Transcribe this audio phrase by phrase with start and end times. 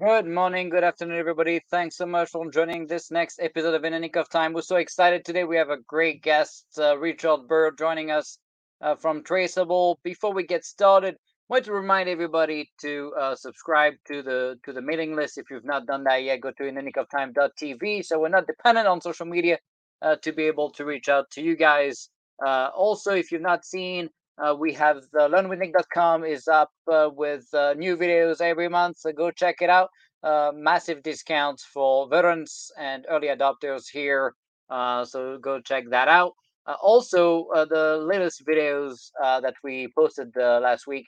[0.00, 1.60] Good morning, good afternoon, everybody.
[1.70, 4.54] Thanks so much for joining this next episode of In a Nick of Time.
[4.54, 5.44] We're so excited today.
[5.44, 8.38] We have a great guest, uh, Richard Bird, joining us
[8.80, 10.00] uh, from Traceable.
[10.02, 11.18] Before we get started, I
[11.50, 15.36] want to remind everybody to uh, subscribe to the to the mailing list.
[15.36, 18.02] If you've not done that yet, go to inanicoftime.tv.
[18.06, 19.58] So we're not dependent on social media
[20.00, 22.08] uh, to be able to reach out to you guys.
[22.42, 27.46] Uh, also, if you've not seen uh, we have the learnwithnick.com is up uh, with
[27.52, 29.90] uh, new videos every month, so go check it out.
[30.22, 34.34] Uh, massive discounts for veterans and early adopters here,
[34.68, 36.32] uh, so go check that out.
[36.66, 41.06] Uh, also, the latest videos that we posted last week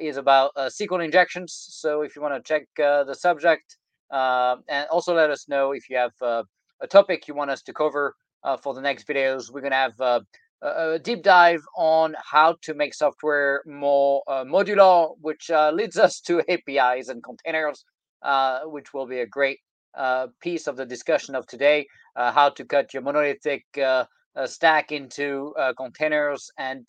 [0.00, 1.54] is about SQL injections.
[1.70, 3.76] So if you want to check the subject,
[4.10, 8.16] and also let us know if you have a topic you want us to cover
[8.60, 9.52] for the next videos.
[9.52, 10.24] We're gonna have
[10.62, 16.20] a deep dive on how to make software more uh, modular, which uh, leads us
[16.20, 17.84] to APIs and containers,
[18.22, 19.58] uh, which will be a great
[19.96, 21.86] uh, piece of the discussion of today.
[22.14, 24.04] Uh, how to cut your monolithic uh,
[24.44, 26.88] stack into containers, and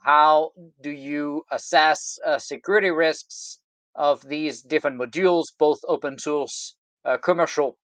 [0.00, 0.50] how
[0.82, 3.58] do you assess security risks
[3.94, 6.76] of these different modules, both open source,
[7.22, 7.78] commercial,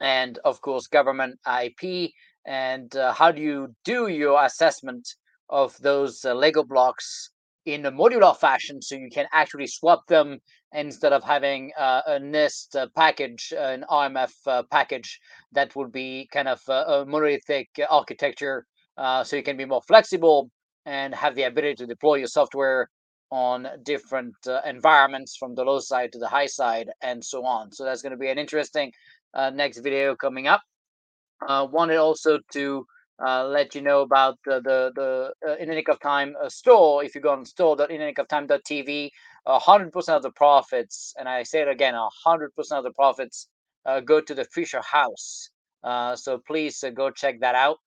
[0.00, 2.10] and of course government IP
[2.50, 5.08] and uh, how do you do your assessment
[5.50, 7.30] of those uh, Lego blocks
[7.64, 10.40] in a modular fashion so you can actually swap them
[10.74, 15.20] instead of having uh, a NIST uh, package, uh, an RMF uh, package
[15.52, 18.66] that would be kind of a monolithic architecture
[19.22, 20.50] so you can be more flexible
[20.86, 22.90] and have the ability to deploy your software
[23.30, 24.34] on different
[24.66, 27.70] environments from the low side to the high side and so on.
[27.70, 28.92] So that's going to be an interesting
[29.52, 30.62] next video coming up
[31.46, 32.86] uh, wanted also to
[33.24, 37.04] uh, let you know about the the, the uh, In of Time uh, store.
[37.04, 39.10] If you go on store.inanicoftime.tv,
[39.46, 43.48] hundred percent of the profits, and I say it again, hundred percent of the profits
[43.84, 45.50] uh, go to the Fisher House.
[45.82, 47.78] Uh, so please go check that out.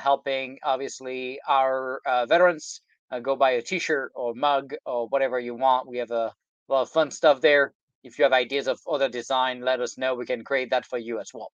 [0.00, 2.80] helping obviously our veterans
[3.22, 5.88] go buy a T-shirt or mug or whatever you want.
[5.88, 6.32] We have a
[6.68, 7.72] lot of fun stuff there.
[8.02, 10.14] If you have ideas of other design, let us know.
[10.14, 11.50] We can create that for you as well.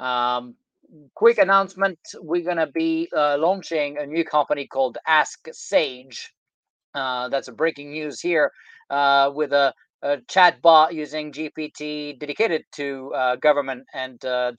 [0.00, 0.54] Um,
[1.14, 6.32] quick announcement we're going to be uh, launching a new company called Ask Sage.
[6.94, 8.50] Uh, that's a breaking news here
[8.88, 9.72] uh, with a,
[10.02, 14.52] a chat bot using GPT dedicated to uh, government and uh,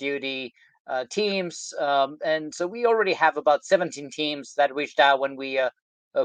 [0.87, 1.73] uh, teams.
[1.79, 5.59] Um, and so we already have about 17 teams that reached out when we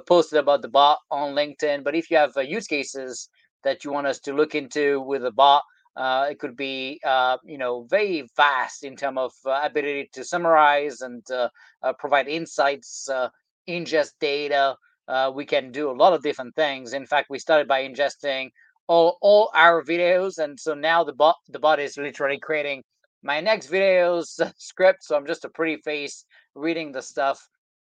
[0.06, 1.82] posted about the bot on LinkedIn.
[1.82, 3.28] But if you have use cases
[3.64, 5.62] that you want us to look into with a bot,
[5.96, 10.24] uh, it could be, uh, you know, very vast in terms of uh, ability to
[10.24, 11.48] summarize and uh,
[11.82, 13.28] uh, provide insights, uh,
[13.68, 14.76] ingest data.
[15.34, 16.92] we can do a lot of different things.
[16.92, 18.50] In fact, we started by ingesting
[18.88, 22.82] all, all our videos, and so now the bot the bot is literally creating
[23.22, 24.26] my next videos
[24.58, 25.02] script.
[25.02, 26.24] So I'm just a pretty face
[26.54, 27.40] reading the stuff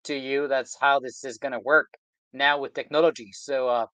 [0.05, 0.49] to you.
[0.49, 1.89] That's how this is going to work
[2.33, 3.31] now with technology.
[3.33, 3.87] So,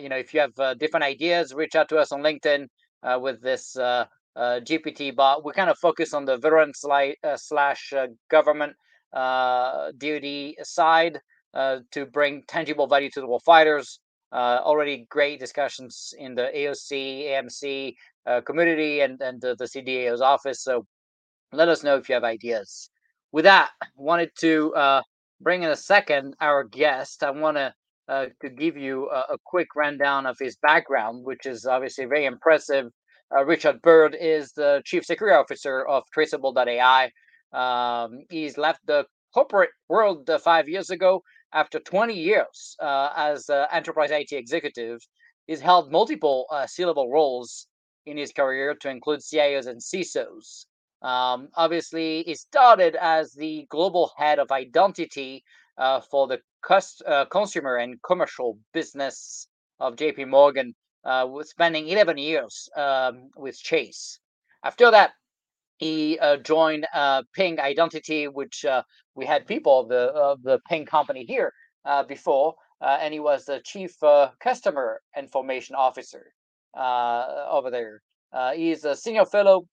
[0.00, 2.66] you know, if you have different ideas, reach out to us on LinkedIn
[3.02, 4.04] uh, with this uh,
[4.36, 5.44] uh, GPT bot.
[5.44, 8.74] We kind of focus on the veteran sli- uh, slash uh, government
[9.12, 11.20] uh, DoD side
[11.54, 14.00] to bring tangible value to the fighters.
[14.32, 17.94] already great discussions in the AOC, AMC
[18.46, 20.62] community and, and the, the CDAO's office.
[20.62, 20.86] So
[21.52, 22.88] let us know if you have ideas.
[23.32, 25.02] With that, wanted to
[25.42, 27.22] bring in a second our guest.
[27.22, 27.74] I want to
[28.08, 32.24] uh, to give you a, a, quick rundown of his background, which is obviously very
[32.24, 32.86] impressive.
[33.34, 37.10] Uh, Richard Bird is the chief security officer of Traceable.ai.
[37.52, 41.22] Um, he's left the corporate world uh, five years ago
[41.54, 44.98] after 20 years uh, as an enterprise IT executive.
[45.46, 47.66] He's held multiple uh, C-level roles
[48.06, 50.66] in his career to include CIOs and CISOs.
[51.02, 55.42] Um, obviously, he started as the global head of identity
[55.78, 59.48] uh, for the cust- uh, consumer and commercial business
[59.80, 60.74] of JP Morgan,
[61.04, 64.18] uh, spending 11 years um, with Chase.
[64.64, 65.12] After that,
[65.78, 68.84] he uh, joined uh, Ping Identity, which uh,
[69.16, 71.52] we had people of the of the Ping company here
[71.84, 73.92] uh, before, uh, and he was the chief
[74.40, 76.32] customer information officer
[76.76, 78.00] over there.
[78.54, 79.66] he's a senior fellow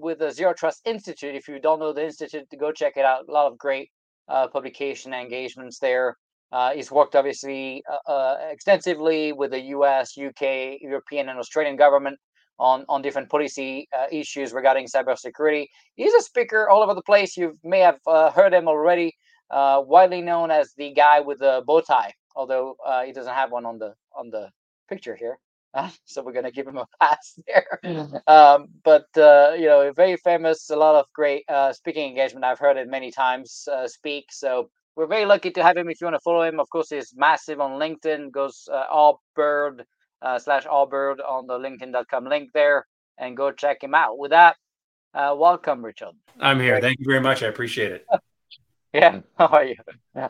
[0.00, 1.34] with the Zero Trust Institute.
[1.34, 3.28] If you don't know the institute, go check it out.
[3.28, 3.90] A lot of great
[4.28, 6.16] publication engagements there.
[6.52, 12.18] Uh, he's worked obviously uh, uh extensively with the U.S., U.K., European, and Australian government
[12.58, 15.66] on on different policy uh, issues regarding cybersecurity.
[15.96, 17.36] He's a speaker all over the place.
[17.36, 19.14] You may have uh, heard him already.
[19.50, 23.66] Uh, widely known as the guy with the bow tie, although he doesn't have one
[23.66, 24.48] on the on the
[24.88, 25.38] picture here.
[26.04, 27.80] so we're gonna give him a pass there.
[28.26, 32.44] Um, but uh, you know, very famous, a lot of great uh, speaking engagement.
[32.44, 34.26] I've heard it many times uh, speak.
[34.30, 34.70] So
[35.00, 35.88] we're very lucky to have him.
[35.88, 38.32] If you want to follow him, of course, he's massive on LinkedIn.
[38.32, 39.84] Goes uh, allbird
[40.20, 42.86] uh, slash allbird on the LinkedIn.com link there,
[43.16, 44.18] and go check him out.
[44.18, 44.56] With that,
[45.14, 46.12] uh, welcome, Richard.
[46.38, 46.82] I'm here.
[46.82, 47.42] Thank you very much.
[47.42, 48.06] I appreciate it.
[48.92, 49.76] Yeah, how are you?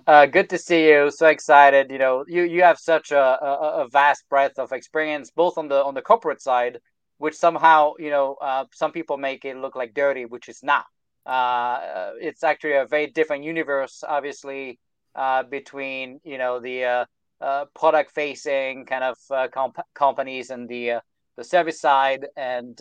[0.07, 1.11] Uh, good to see you.
[1.11, 1.91] So excited.
[1.91, 5.69] You know, you you have such a, a, a vast breadth of experience, both on
[5.69, 6.79] the on the corporate side,
[7.17, 10.85] which somehow you know uh, some people make it look like dirty, which is not.
[11.27, 14.79] Uh, it's actually a very different universe, obviously,
[15.15, 17.05] uh, between you know the uh,
[17.41, 21.01] uh, product facing kind of uh, comp- companies and the uh,
[21.37, 22.81] the service side and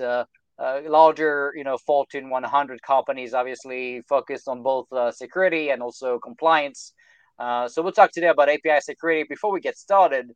[0.59, 6.93] larger, you know, Fortune 100 companies, obviously focused on both security and also compliance.
[7.39, 9.25] So we'll talk today about API security.
[9.29, 10.31] Before we get started,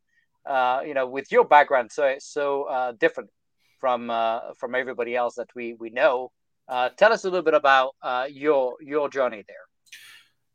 [0.48, 3.30] you know, with your background, so so different
[3.82, 4.08] from
[4.58, 6.32] from everybody else that we we know.
[6.70, 7.96] Tell us a little bit about
[8.32, 9.58] your your journey there.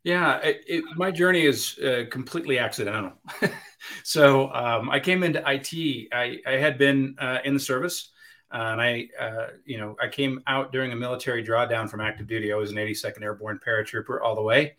[0.04, 1.78] Yeah, it, it, my journey is
[2.10, 3.12] completely accidental.
[4.04, 6.08] so um, I came into IT.
[6.12, 8.10] I, I had been in the service.
[8.50, 12.26] Uh, and I, uh, you know, I came out during a military drawdown from active
[12.26, 12.52] duty.
[12.52, 14.76] I was an 82nd Airborne paratrooper all the way.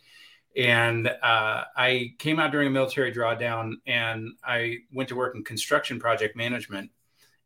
[0.57, 5.43] And uh, I came out during a military drawdown and I went to work in
[5.43, 6.89] construction project management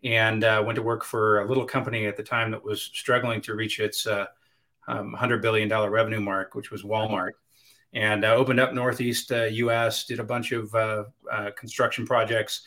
[0.03, 3.41] and uh, went to work for a little company at the time that was struggling
[3.41, 4.25] to reach its uh,
[4.87, 7.31] um, $100 billion revenue mark, which was Walmart.
[7.93, 10.73] And uh, opened up Northeast US, did a bunch of
[11.55, 12.63] construction projects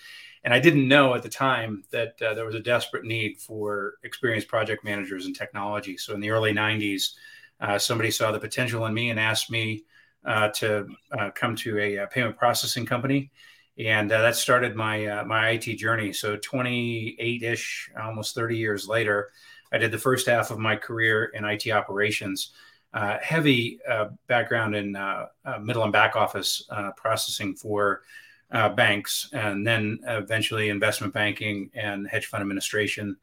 [0.46, 3.94] and I didn't know at the time that uh, there was a desperate need for
[4.04, 5.96] experienced project managers in technology.
[5.96, 7.14] So in the early 90s,
[7.60, 9.82] uh, somebody saw the potential in me and asked me
[10.24, 13.32] uh, to uh, come to a, a, uh, payment processing company.
[13.78, 16.12] And uh, that started my my IT journey.
[16.12, 19.30] So 28-ish, almost 30 years later,
[19.72, 22.52] I did the first half of my career in IT operations.
[22.94, 23.78] heavy
[24.26, 24.96] background in
[25.60, 28.02] middle and back office processing for
[28.52, 33.16] uh, banks, and then eventually investment banking and hedge fund administration.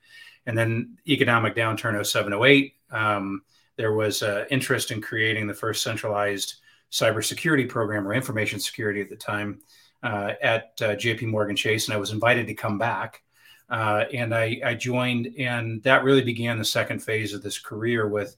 [0.46, 3.42] And then economic downturn 07, 08, um,
[3.78, 6.56] there was uh, interest in creating the first centralized
[6.92, 9.60] cybersecurity program or information security at the time
[10.04, 11.88] uh, at uh, JP Morgan Chase.
[11.88, 13.24] And I was invited to come back.
[13.70, 18.08] Uh, and I, I, joined, and that really began the second phase of this career
[18.08, 18.36] with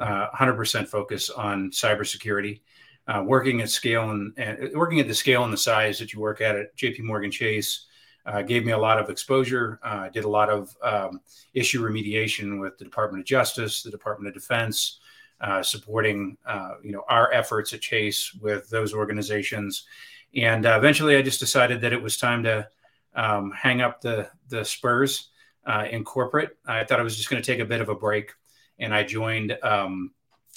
[0.00, 2.60] 100% uh, focus on cybersecurity
[3.08, 6.20] uh, working at scale and, and, working at the scale and the size that you
[6.20, 7.86] work at at JP Morgan Chase
[8.24, 9.80] uh, gave me a lot of exposure.
[9.82, 11.20] I did a lot of um,
[11.54, 15.00] issue remediation with the Department of Justice, the Department of Defense,
[15.62, 16.36] supporting
[16.82, 19.84] you know our efforts at Chase with those organizations.
[20.36, 22.68] And uh, eventually, I just decided that it was time to
[23.14, 25.30] um, hang up the the spurs
[25.90, 26.56] in corporate.
[26.66, 28.32] I thought I was just going to take a bit of a break,
[28.78, 30.12] and I joined um,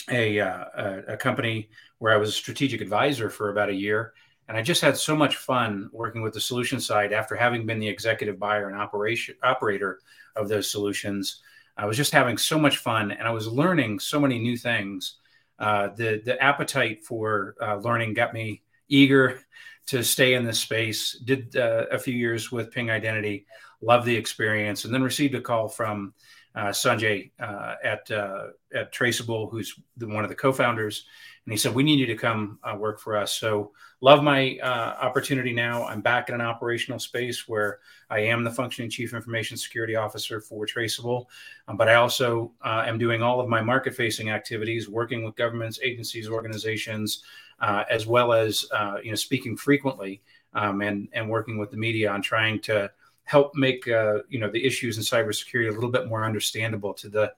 [0.10, 1.70] a, a, a company
[2.00, 4.14] where I was a strategic advisor for about a year.
[4.48, 7.80] And I just had so much fun working with the solution side after having been
[7.80, 10.00] the executive buyer and operation operator
[10.36, 11.42] of those solutions.
[11.78, 15.18] I was just having so much fun and I was learning so many new things.
[15.60, 19.42] Uh, the, the appetite for uh, learning got me eager
[19.88, 21.18] to stay in this space.
[21.26, 23.46] Did uh, a few years with Ping Identity,
[23.82, 26.14] loved the experience, and then received a call from
[26.54, 31.06] uh, Sanjay uh, at uh, at Traceable, who's the, one of the co-founders,
[31.46, 34.58] and he said, "We need you to come uh, work for us." So, love my
[34.62, 35.86] uh, opportunity now.
[35.86, 40.42] I'm back in an operational space where I am the functioning chief information security officer
[40.42, 41.30] for Traceable,
[41.70, 46.28] um, but I also am doing all of my market-facing activities, working with governments, agencies,
[46.28, 47.24] organizations,
[47.62, 50.22] uh, as well as uh, you know speaking frequently
[50.54, 52.92] um, and and working with the media on trying to
[53.24, 57.10] help make uh, you know the issues in cybersecurity a little bit more understandable to
[57.10, 57.34] the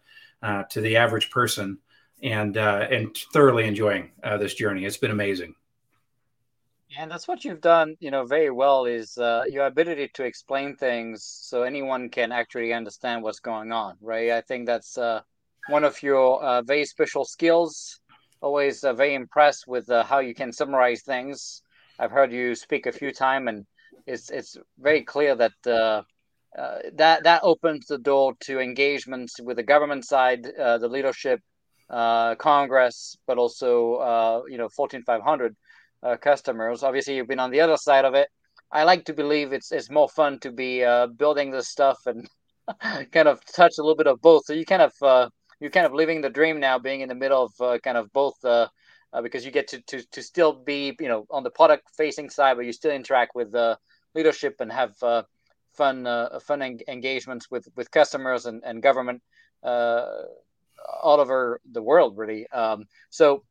[0.70, 1.78] to the average person
[2.24, 4.86] and uh, and thoroughly enjoying uh, this journey.
[4.86, 5.56] It's been amazing.
[6.98, 10.76] And that's what you've done, you know, very well is uh, your ability to explain
[10.76, 14.30] things so anyone can actually understand what's going on, right?
[14.30, 15.22] I think that's uh,
[15.70, 18.00] one of your uh, very special skills.
[18.44, 21.62] Always uh, very impressed with uh, how you can summarize things.
[21.98, 23.66] I've heard you speak a few times, and
[24.06, 26.02] it's it's very clear that uh,
[26.60, 31.40] uh, that that opens the door to engagements with the government side, uh, the leadership,
[31.90, 35.56] uh, Congress, but also you know Fortune 500
[36.04, 36.84] uh, customers.
[36.84, 38.28] Obviously, you've been on the other side of it.
[38.74, 40.84] I like to believe it's it's more fun to be
[41.18, 42.28] building this stuff and
[43.14, 44.44] kind of touch a little bit of both.
[44.48, 45.32] So you kind of
[45.64, 48.12] you're kind of living the dream now, being in the middle of uh, kind of
[48.12, 48.38] both.
[49.24, 52.56] because you get to, to, to still be you know on the product facing side,
[52.58, 53.78] but you still interact with the
[54.14, 54.94] leadership and have
[55.74, 59.22] fun uh, fun en- engagements with with customers and, and government
[59.64, 60.06] uh,
[61.02, 63.44] all over the world really um, so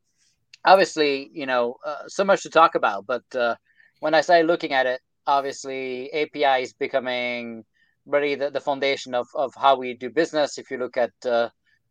[0.65, 3.55] obviously you know uh, so much to talk about but uh,
[3.99, 7.63] when i started looking at it obviously api is becoming
[8.05, 11.11] really the, the foundation of, of how we do business if you look at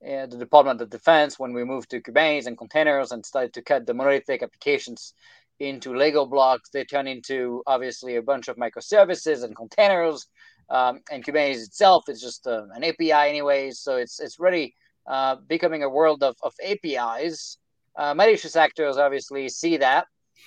[0.07, 3.63] uh, the department of defense when we moved to kubernetes and containers and started to
[3.63, 5.15] cut the monolithic applications
[5.61, 6.71] into Lego blocks.
[6.71, 10.27] They turn into obviously a bunch of microservices and containers.
[10.69, 13.81] Um, and Kubernetes itself is just uh, an API, anyways.
[13.81, 14.75] So it's it's really
[15.07, 17.59] uh, becoming a world of, of APIs.
[17.95, 20.07] Uh, malicious actors obviously see that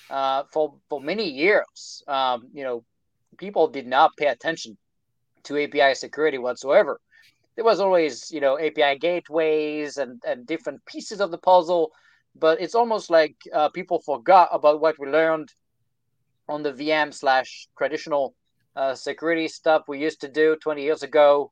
[0.09, 2.03] uh, for for many years.
[2.07, 2.83] Um, you know,
[3.37, 4.77] people did not pay attention
[5.43, 6.99] to API security whatsoever.
[7.55, 11.91] There was always, you know, API gateways and, and different pieces of the puzzle
[12.37, 15.53] but it's almost like uh, people forgot about what we learned
[16.47, 18.35] on the VM slash traditional
[18.75, 21.51] uh, security stuff we used to do 20 years ago.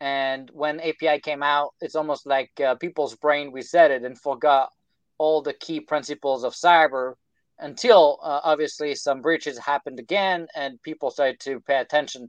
[0.00, 4.70] And when API came out, it's almost like uh, people's brain reset it and forgot
[5.18, 7.14] all the key principles of cyber
[7.60, 12.28] until uh, obviously some breaches happened again and people started to pay attention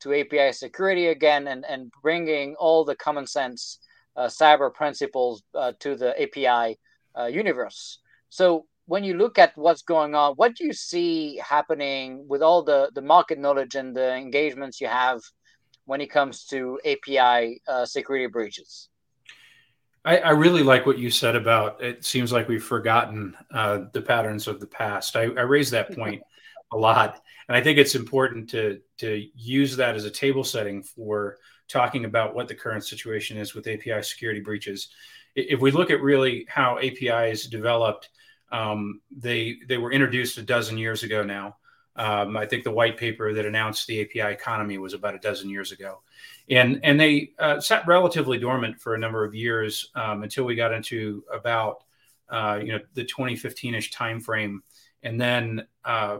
[0.00, 3.78] to API security again and, and bringing all the common sense
[4.16, 6.78] uh, cyber principles uh, to the API
[7.18, 7.98] uh, universe.
[8.28, 12.62] So when you look at what's going on, what do you see happening with all
[12.62, 15.20] the, the market knowledge and the engagements you have
[15.86, 18.88] when it comes to API uh, security breaches?
[20.04, 24.02] I, I, really like what you said about it seems like we've forgotten uh, the
[24.02, 25.16] patterns of the past.
[25.16, 26.22] I, I raised that point
[26.72, 27.22] a lot.
[27.48, 32.04] And I think it's important to, to use that as a table setting for talking
[32.04, 34.88] about what the current situation is with API security breaches.
[35.34, 38.10] If we look at really how APIs developed,
[38.52, 41.56] um, they they were introduced a dozen years ago now.
[41.96, 45.48] Um, I think the white paper that announced the API economy was about a dozen
[45.48, 46.02] years ago,
[46.50, 50.54] and and they uh, sat relatively dormant for a number of years um, until we
[50.54, 51.84] got into about
[52.28, 54.58] uh, you know the 2015ish timeframe,
[55.02, 56.18] and then uh,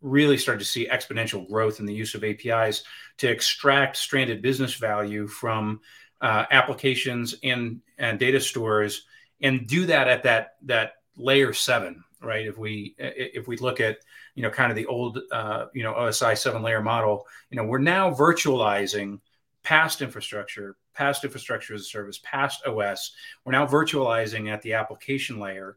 [0.00, 2.84] really started to see exponential growth in the use of APIs
[3.18, 5.80] to extract stranded business value from
[6.20, 9.06] uh, applications and and data stores
[9.42, 12.46] and do that at that that layer seven right?
[12.46, 13.98] If we if we look at
[14.34, 17.64] you know kind of the old uh, you know osi seven layer model you know
[17.64, 19.20] we're now virtualizing
[19.62, 23.12] past infrastructure past infrastructure as a service past os
[23.44, 25.76] we're now virtualizing at the application layer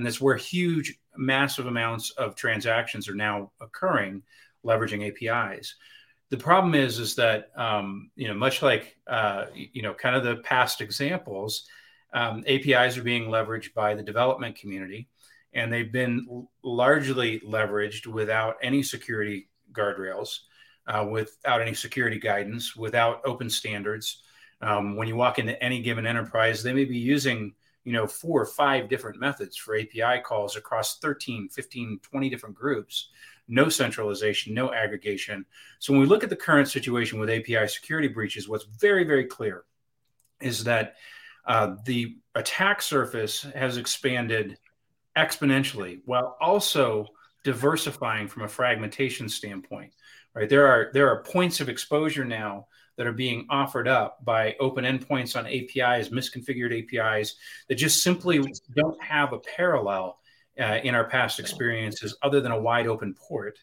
[0.00, 4.22] and that's where huge massive amounts of transactions are now occurring
[4.64, 5.74] leveraging apis
[6.30, 10.24] the problem is is that um, you know much like uh, you know kind of
[10.24, 11.66] the past examples
[12.14, 15.06] um, apis are being leveraged by the development community
[15.52, 20.38] and they've been largely leveraged without any security guardrails
[20.86, 24.22] uh, without any security guidance without open standards.
[24.62, 27.54] Um, when you walk into any given enterprise they may be using
[27.90, 32.54] you know four or five different methods for api calls across 13 15 20 different
[32.54, 33.08] groups
[33.50, 35.44] no centralization, no aggregation.
[35.80, 39.24] So when we look at the current situation with API security breaches, what's very, very
[39.24, 39.64] clear
[40.40, 40.94] is that
[41.46, 44.56] uh, the attack surface has expanded
[45.18, 47.06] exponentially while also
[47.42, 49.92] diversifying from a fragmentation standpoint.
[50.32, 52.68] Right there are there are points of exposure now
[53.00, 58.44] that are being offered up by open endpoints on APIs, misconfigured APIs that just simply
[58.76, 60.18] don't have a parallel
[60.60, 63.58] uh, in our past experiences other than a wide open port.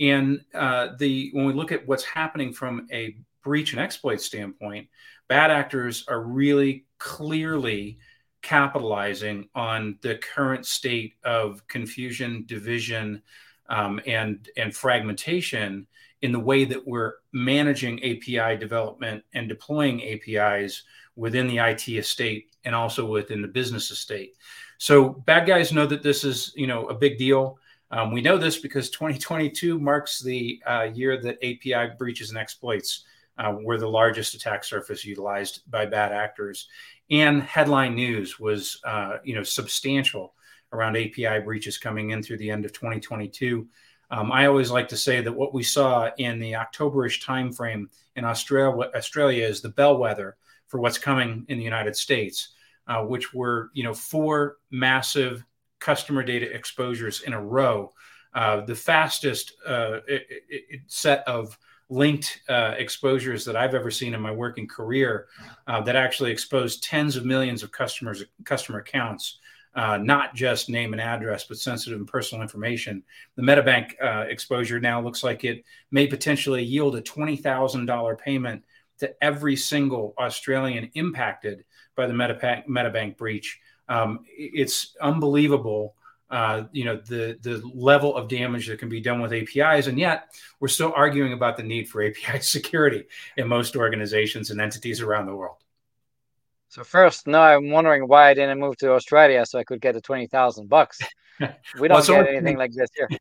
[0.00, 4.88] And uh, the when we look at what's happening from a breach and exploit standpoint,
[5.28, 8.00] bad actors are really clearly
[8.42, 13.22] capitalizing on the current state of confusion, division,
[13.68, 15.86] um, and and fragmentation
[16.22, 20.82] in the way that we're managing API development and deploying APIs
[21.16, 24.34] within the IT estate and also within the business estate.
[24.78, 27.58] So bad guys know that this is, you know, a big deal.
[27.90, 33.04] Um, we know this because 2022 marks the uh, year that API breaches and exploits
[33.38, 36.68] uh, were the largest attack surface utilized by bad actors,
[37.10, 40.33] and headline news was, uh, you know, substantial
[40.74, 43.66] around API breaches coming in through the end of 2022.
[44.10, 48.24] Um, I always like to say that what we saw in the Octoberish timeframe in
[48.24, 52.54] Australia, Australia is the bellwether for what's coming in the United States
[52.86, 55.44] uh, which were you know four massive
[55.78, 57.92] customer data exposures in a row,
[58.34, 61.58] uh, the fastest uh, it, it set of
[61.90, 65.26] linked uh, exposures that I've ever seen in my working career
[65.66, 69.38] uh, that actually exposed tens of millions of customers customer accounts
[69.74, 73.02] uh, not just name and address, but sensitive and personal information.
[73.36, 78.64] The Medibank uh, exposure now looks like it may potentially yield a $20,000 payment
[78.98, 81.64] to every single Australian impacted
[81.96, 83.60] by the Medibank, Medibank breach.
[83.88, 85.94] Um, it's unbelievable.
[86.30, 89.98] Uh, you know the the level of damage that can be done with APIs, and
[89.98, 93.04] yet we're still arguing about the need for API security
[93.36, 95.63] in most organizations and entities around the world.
[96.74, 99.94] So first, now I'm wondering why I didn't move to Australia so I could get
[99.94, 100.98] the twenty thousand bucks.
[101.80, 103.08] We don't well, get anything like this here.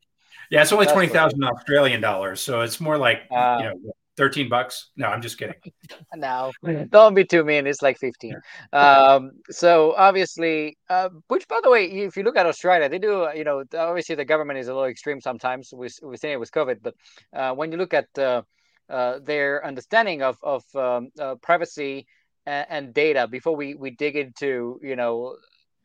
[0.50, 3.94] Yeah, it's only That's twenty thousand Australian dollars, so it's more like uh, you know
[4.18, 4.92] 13 bucks?
[4.96, 5.56] No i'm just kidding.
[6.16, 6.52] No
[6.92, 8.36] don't be too mean it's like 15
[8.74, 13.28] um, so obviously uh, which by the way if you look at australia they do
[13.36, 16.52] you know obviously the government is a little extreme sometimes we, we've seen it with
[16.52, 16.94] covid but
[17.34, 18.44] uh, when you look at uh,
[18.90, 22.06] uh, their understanding of, of um, uh, privacy
[22.46, 25.36] and, and, data before we, we dig into you know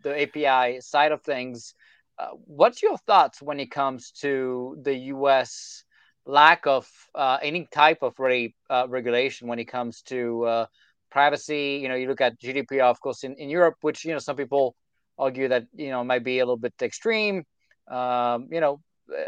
[0.03, 1.75] the api side of things
[2.47, 5.85] what's your thoughts when it comes to the us
[6.29, 10.67] lack of uh, any type of really, uh, regulation when it comes to uh,
[11.11, 11.81] privacy.
[11.83, 14.37] You know, you look at GDPR, of course, in, in Europe, which you know some
[14.37, 14.77] people
[15.19, 17.45] argue that you know might be a little bit extreme.
[17.89, 18.81] Um, you know,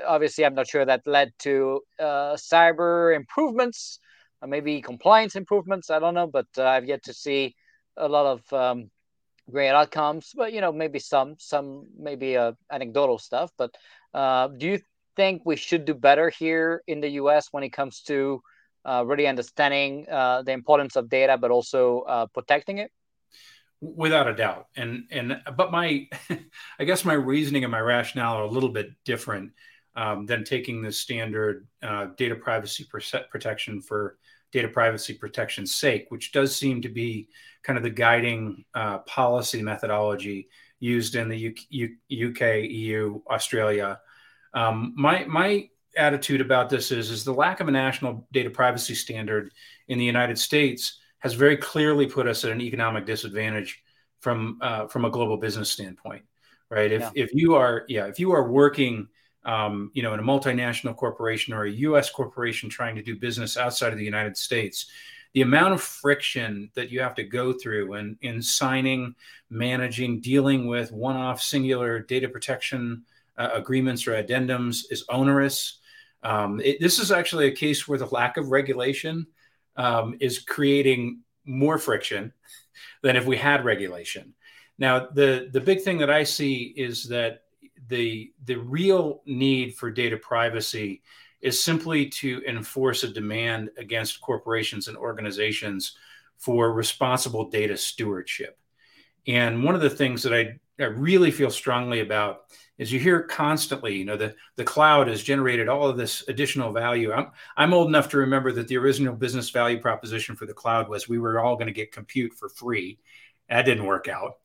[0.06, 3.98] obviously, I'm not sure that led to uh, cyber improvements,
[4.46, 5.90] maybe compliance improvements.
[5.90, 7.54] I don't know, but uh, I've yet to see
[7.96, 8.90] a lot of um,
[9.50, 10.32] great outcomes.
[10.34, 13.50] But you know, maybe some some maybe uh, anecdotal stuff.
[13.56, 13.76] But
[14.14, 14.80] do you
[15.16, 18.42] think we should do better here in the US when it comes to
[18.84, 22.90] uh, really understanding uh, the importance of data, but also uh, protecting it?
[23.82, 26.06] Without a doubt, and and but my,
[26.78, 29.52] I guess my reasoning and my rationale are a little bit different
[29.96, 32.86] um, than taking the standard uh, data privacy
[33.30, 34.18] protection for
[34.52, 37.28] data privacy protection's sake, which does seem to be
[37.62, 40.48] kind of the guiding uh, policy methodology
[40.80, 41.54] used in the U-
[42.08, 44.00] U- UK, EU, Australia,
[44.54, 48.94] um, my my attitude about this is is the lack of a national data privacy
[48.94, 49.52] standard
[49.88, 53.82] in the United States has very clearly put us at an economic disadvantage
[54.20, 56.22] from uh, from a global business standpoint,
[56.70, 56.90] right?
[56.90, 57.10] If yeah.
[57.14, 59.08] if you are yeah if you are working
[59.44, 62.10] um, you know in a multinational corporation or a U.S.
[62.10, 64.86] corporation trying to do business outside of the United States,
[65.32, 69.14] the amount of friction that you have to go through in in signing,
[69.48, 73.04] managing, dealing with one-off singular data protection
[73.38, 75.78] uh, agreements or addendums is onerous.
[76.22, 79.26] Um, it, this is actually a case where the lack of regulation
[79.76, 82.32] um, is creating more friction
[83.02, 84.34] than if we had regulation.
[84.78, 87.44] Now, the the big thing that I see is that
[87.90, 91.02] the the real need for data privacy
[91.42, 95.96] is simply to enforce a demand against corporations and organizations
[96.38, 98.58] for responsible data stewardship.
[99.26, 102.42] And one of the things that I, I really feel strongly about
[102.78, 106.72] is you hear constantly, you know, the, the cloud has generated all of this additional
[106.72, 107.12] value.
[107.12, 110.88] I'm, I'm old enough to remember that the original business value proposition for the cloud
[110.88, 112.98] was we were all going to get compute for free.
[113.50, 114.38] That didn't work out.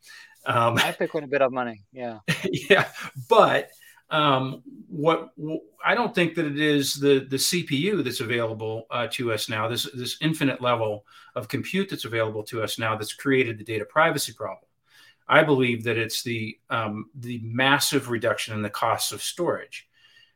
[0.46, 1.84] Um, I pick quite a bit of money.
[1.92, 2.20] Yeah.
[2.70, 2.88] yeah.
[3.30, 3.70] But
[4.10, 5.32] um, what
[5.84, 9.68] I don't think that it is the, the CPU that's available uh, to us now,
[9.68, 11.06] this, this infinite level
[11.36, 14.66] of compute that's available to us now that's created the data privacy problem.
[15.28, 19.88] I believe that it's the um, the massive reduction in the costs of storage.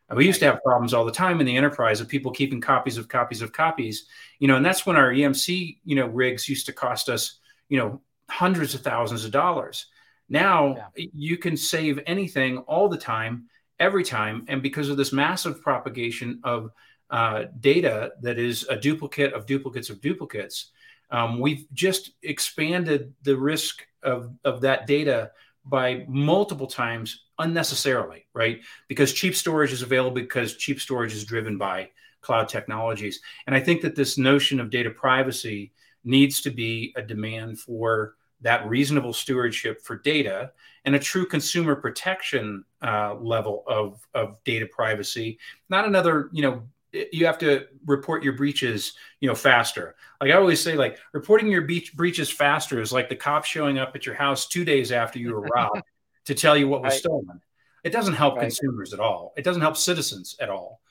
[0.10, 2.60] And we used to have problems all the time in the enterprise of people keeping
[2.60, 4.08] copies of copies of copies,
[4.40, 7.38] you know, and that's when our EMC, you know, rigs used to cost us,
[7.70, 9.86] you know, hundreds of thousands of dollars.
[10.30, 11.06] Now yeah.
[11.14, 13.46] you can save anything all the time,
[13.80, 16.72] every time, and because of this massive propagation of
[17.10, 20.72] uh, data that is a duplicate of duplicates of duplicates,
[21.12, 25.32] um, we've just expanded the risk of, of that data
[25.66, 28.62] by multiple times unnecessarily, right?
[28.88, 31.90] Because cheap storage is available because cheap storage is driven by
[32.22, 33.22] cloud technologies.
[33.48, 35.72] And I think that this notion of data privacy
[36.04, 40.52] needs to be a demand for that reasonable stewardship for data
[40.86, 45.38] and a true consumer protection uh, level of, of data privacy,
[45.70, 49.96] not another, you know, you have to report your breaches you know faster.
[50.20, 53.78] Like i always say like reporting your beach breaches faster is like the cops showing
[53.78, 55.84] up at your house two days after you were robbed
[56.26, 57.00] to tell you what was right.
[57.00, 57.42] stolen.
[57.84, 58.42] It doesn't help right.
[58.42, 59.34] consumers at all.
[59.38, 60.82] It doesn't help citizens at all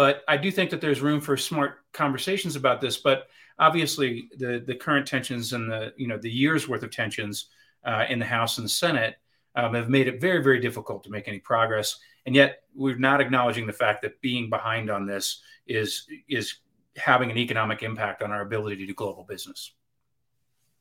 [0.00, 3.18] but i do think that there's room for smart conversations about this but
[3.58, 7.46] obviously the the current tensions and the you know the years worth of tensions
[7.84, 9.16] uh, in the house and the senate
[9.56, 13.20] um, have made it very very difficult to make any progress and yet we're not
[13.20, 16.56] acknowledging the fact that being behind on this is is
[16.96, 19.72] having an economic impact on our ability to do global business.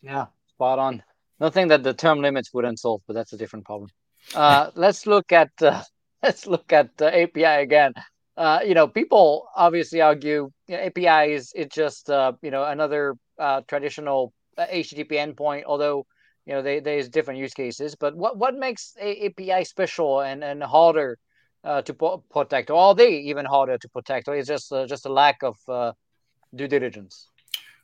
[0.01, 1.03] Yeah, spot on.
[1.39, 3.89] Nothing that the term limits wouldn't solve, but that's a different problem.
[4.35, 5.81] Uh, let's look at uh,
[6.23, 7.93] let's look at uh, API again.
[8.39, 12.63] Uh, you know, people obviously argue you know, API is it's just uh, you know
[12.63, 16.05] another uh, traditional HTTP endpoint, although
[16.45, 17.95] you know they, there's different use cases.
[17.95, 21.17] But what what makes a API special and and harder
[21.65, 24.87] uh, to po- protect, or are they even harder to protect, or is just uh,
[24.87, 25.91] just a lack of uh,
[26.55, 27.27] due diligence?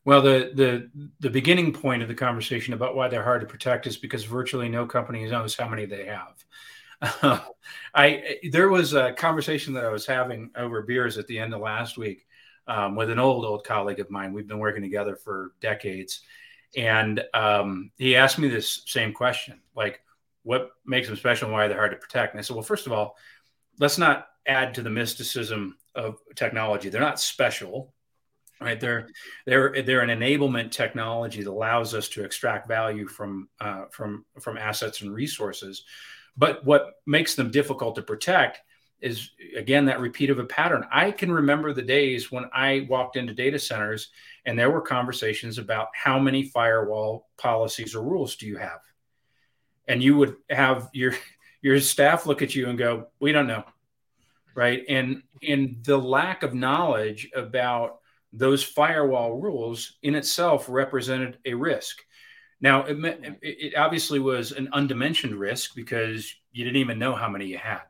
[0.05, 0.89] Well, the the
[1.19, 4.69] the beginning point of the conversation about why they're hard to protect is because virtually
[4.69, 6.44] no company knows how many they have.
[7.93, 11.61] I there was a conversation that I was having over beers at the end of
[11.61, 12.25] last week
[12.67, 14.33] um, with an old old colleague of mine.
[14.33, 16.21] We've been working together for decades,
[16.75, 20.01] and um, he asked me this same question, like,
[20.43, 22.85] "What makes them special and why they're hard to protect?" And I said, "Well, first
[22.85, 23.17] of all,
[23.79, 26.89] let's not add to the mysticism of technology.
[26.89, 27.93] They're not special."
[28.61, 29.09] Right, they're
[29.45, 34.57] they're they're an enablement technology that allows us to extract value from uh, from from
[34.57, 35.83] assets and resources.
[36.37, 38.59] But what makes them difficult to protect
[39.01, 40.85] is again that repeat of a pattern.
[40.91, 44.09] I can remember the days when I walked into data centers
[44.45, 48.79] and there were conversations about how many firewall policies or rules do you have?
[49.87, 51.13] And you would have your
[51.61, 53.63] your staff look at you and go, "We don't know."
[54.55, 54.83] Right?
[54.87, 57.99] And and the lack of knowledge about
[58.33, 62.01] those firewall rules in itself represented a risk.
[62.61, 62.97] Now, it,
[63.41, 67.81] it obviously was an undimensioned risk because you didn't even know how many you had.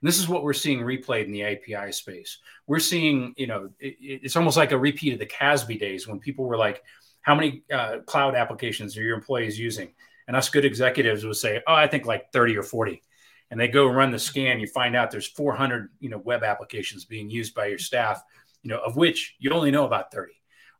[0.00, 2.38] And this is what we're seeing replayed in the API space.
[2.66, 6.20] We're seeing, you know, it, it's almost like a repeat of the CASB days when
[6.20, 6.82] people were like,
[7.22, 9.94] how many uh, cloud applications are your employees using?
[10.28, 13.02] And us good executives would say, oh, I think like 30 or 40.
[13.50, 17.04] And they go run the scan, you find out there's 400, you know, web applications
[17.04, 18.22] being used by your staff,
[18.62, 20.32] you know, of which you only know about 30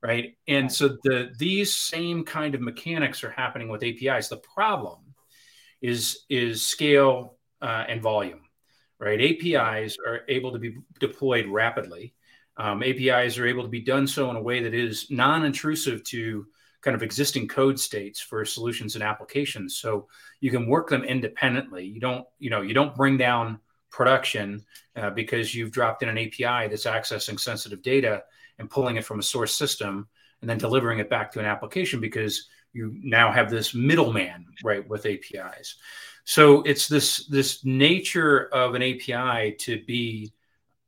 [0.04, 4.98] right and so the these same kind of mechanics are happening with apis the problem
[5.80, 8.44] is is scale uh, and volume
[9.04, 9.20] right?
[9.20, 12.14] APIs are able to be deployed rapidly.
[12.56, 16.46] Um, APIs are able to be done so in a way that is non-intrusive to
[16.80, 19.76] kind of existing code states for solutions and applications.
[19.76, 20.08] So
[20.40, 21.84] you can work them independently.
[21.84, 23.58] You don't, you know, you don't bring down
[23.90, 24.64] production
[24.96, 28.22] uh, because you've dropped in an API that's accessing sensitive data
[28.58, 30.08] and pulling it from a source system
[30.40, 34.86] and then delivering it back to an application because you now have this middleman, right,
[34.88, 35.76] with APIs.
[36.24, 40.32] So it's this this nature of an API to be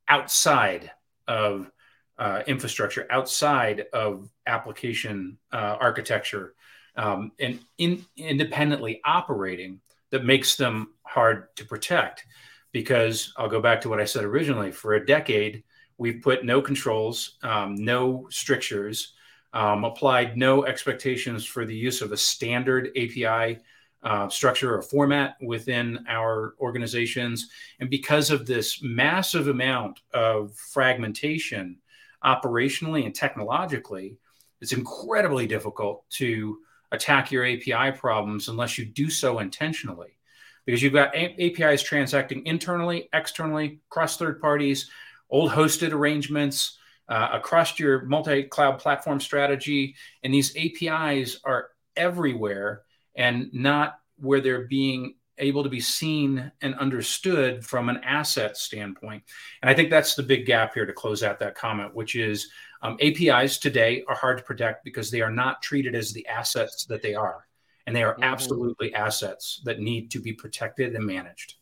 [0.09, 0.90] outside
[1.29, 1.70] of
[2.18, 6.55] uh, infrastructure, outside of application uh, architecture,
[6.96, 12.26] um, and in, independently operating that makes them hard to protect.
[12.72, 14.70] Because I'll go back to what I said originally.
[14.70, 15.62] For a decade,
[15.99, 19.15] we've put no controls, um, no strictures,
[19.53, 23.61] um, applied no expectations for the use of a standard API
[24.03, 27.49] uh, structure or format within our organizations.
[27.81, 31.79] And because of this massive amount of fragmentation
[32.25, 34.19] operationally and technologically,
[34.61, 36.59] it's incredibly difficult to
[36.93, 40.19] attack your API problems unless you do so intentionally.
[40.65, 44.91] Because you've got APIs transacting internally, externally, across third parties,
[45.31, 49.95] old hosted arrangements, uh, across your multi cloud platform strategy.
[50.23, 52.83] And these APIs are everywhere
[53.15, 59.23] and not where they're being able to be seen and understood from an asset standpoint.
[59.62, 62.51] And I think that's the big gap here to close out that comment, which is
[62.83, 66.87] um, APIs today are hard to protect because they are not treated as the assets
[66.87, 67.47] that they are.
[67.87, 68.25] And they are mm-hmm.
[68.25, 71.56] absolutely assets that need to be protected and managed.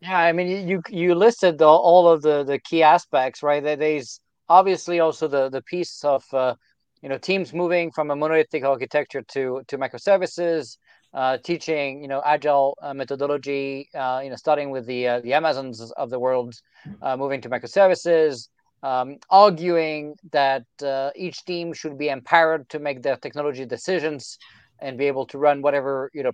[0.00, 3.62] Yeah, I mean, you you listed the, all of the the key aspects, right?
[3.62, 6.54] There's obviously also the the piece of uh,
[7.02, 10.78] you know teams moving from a monolithic architecture to to microservices
[11.12, 15.34] uh, teaching you know agile uh, methodology uh, you know starting with the uh, the
[15.34, 16.54] amazons of the world
[17.02, 18.48] uh, moving to microservices
[18.82, 24.38] um, arguing that uh, each team should be empowered to make their technology decisions
[24.80, 26.32] and be able to run whatever you know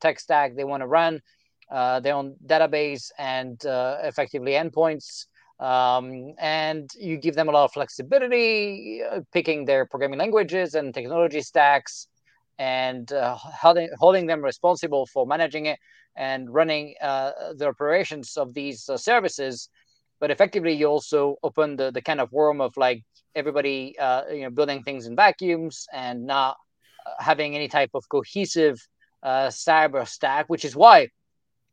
[0.00, 1.20] tech stack they want to run
[1.70, 5.26] their own database and effectively endpoints
[5.60, 10.94] um, and you give them a lot of flexibility, uh, picking their programming languages and
[10.94, 12.08] technology stacks,
[12.58, 15.78] and uh, holding, holding them responsible for managing it
[16.16, 19.68] and running uh, the operations of these uh, services.
[20.18, 23.02] But effectively, you also open the, the kind of worm of like
[23.34, 26.56] everybody, uh, you know, building things in vacuums and not
[27.06, 28.78] uh, having any type of cohesive
[29.22, 31.08] cyber stack, which is why,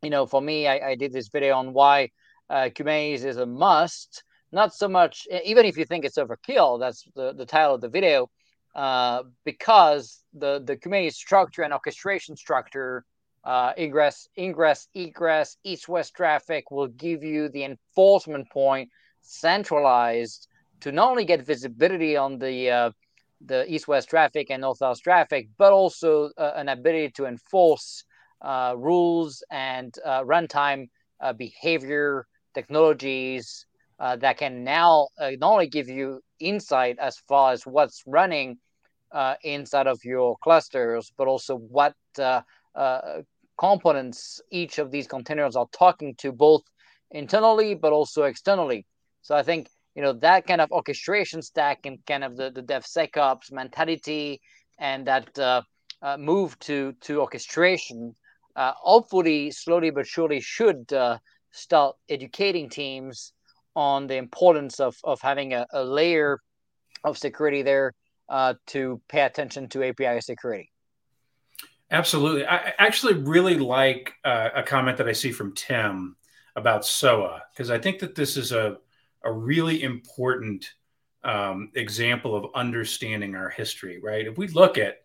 [0.01, 2.11] you know, for me, I, I did this video on why
[2.49, 4.23] uh, Kubernetes is a must.
[4.51, 7.89] Not so much, even if you think it's overkill, that's the, the title of the
[7.89, 8.29] video,
[8.75, 13.03] uh, because the, the Kubernetes structure and orchestration structure
[13.43, 18.89] uh, ingress, ingress, egress, east-west traffic will give you the enforcement point
[19.21, 20.47] centralized
[20.81, 22.91] to not only get visibility on the uh,
[23.45, 28.03] the east-west traffic and north-south traffic, but also uh, an ability to enforce
[28.41, 30.87] uh, rules and uh, runtime
[31.21, 33.65] uh, behavior technologies
[33.99, 38.57] uh, that can now uh, not only give you insight as far as what's running
[39.43, 41.93] inside of your clusters, but also what
[43.57, 46.61] components each of these containers are talking to both
[47.11, 48.85] internally but also externally.
[49.21, 52.61] So I think you know that kind of orchestration stack and kind of the the
[52.61, 54.39] DevSecOps mentality
[54.77, 55.61] and that uh,
[56.01, 58.13] uh, move to to orchestration,
[58.57, 61.17] uh, hopefully slowly but surely should uh,
[61.51, 63.33] start educating teams
[63.75, 66.39] on the importance of of having a, a layer
[67.03, 67.93] of security there
[68.29, 70.71] uh, to pay attention to API security.
[71.89, 72.45] Absolutely.
[72.45, 76.17] I actually really like uh, a comment that I see from Tim
[76.57, 78.77] about SOA because I think that this is a
[79.23, 80.73] a really important
[81.23, 84.25] um, example of understanding our history, right?
[84.25, 84.97] If we look at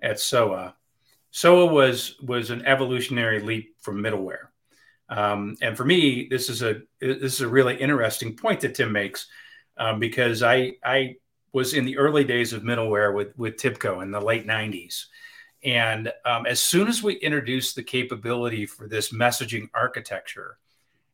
[0.00, 0.76] at SOA,
[1.30, 4.48] SOA was was an evolutionary leap from middleware,
[5.08, 8.92] um, and for me, this is a this is a really interesting point that Tim
[8.92, 9.28] makes
[9.76, 11.16] um, because I I
[11.52, 15.04] was in the early days of middleware with with TIBCO in the late '90s,
[15.64, 20.58] and um, as soon as we introduced the capability for this messaging architecture,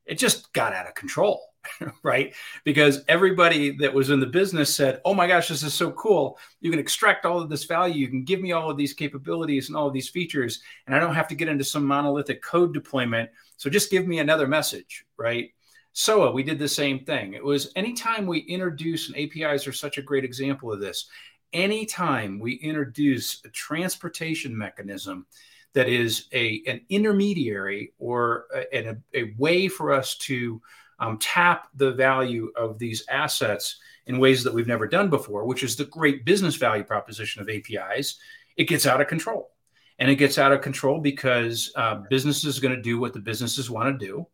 [0.07, 1.54] it just got out of control
[2.03, 2.35] right?
[2.64, 6.38] Because everybody that was in the business said, "Oh my gosh, this is so cool!
[6.61, 7.94] You can extract all of this value.
[7.94, 11.00] You can give me all of these capabilities and all of these features, and I
[11.00, 13.31] don't have to get into some monolithic code deployment.
[13.57, 15.50] So just give me another message, right?"
[15.96, 17.35] SOA, we did the same thing.
[17.35, 21.09] It was anytime we introduce, and APIs are such a great example of this.
[21.53, 25.24] Anytime we introduce a transportation mechanism
[25.72, 30.61] that is a an intermediary or a, a, a way for us to
[30.99, 35.63] um, tap the value of these assets in ways that we've never done before, which
[35.63, 38.19] is the great business value proposition of APIs,
[38.57, 39.51] it gets out of control.
[39.99, 43.21] And it gets out of control because uh, businesses are going to do what the
[43.21, 44.27] businesses want to do.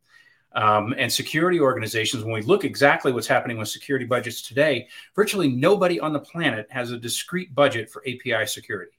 [0.52, 5.48] Um, and security organizations, when we look exactly what's happening with security budgets today, virtually
[5.48, 8.92] nobody on the planet has a discrete budget for API security.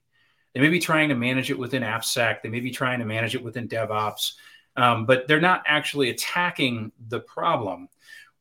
[0.53, 3.35] They may be trying to manage it within AppSec, they may be trying to manage
[3.35, 4.33] it within DevOps,
[4.75, 7.89] um, but they're not actually attacking the problem,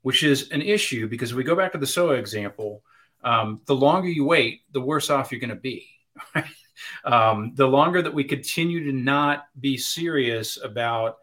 [0.02, 2.82] which is an issue because if we go back to the SOA example,
[3.22, 5.88] um, the longer you wait, the worse off you're going to be.
[7.04, 11.18] um, the longer that we continue to not be serious about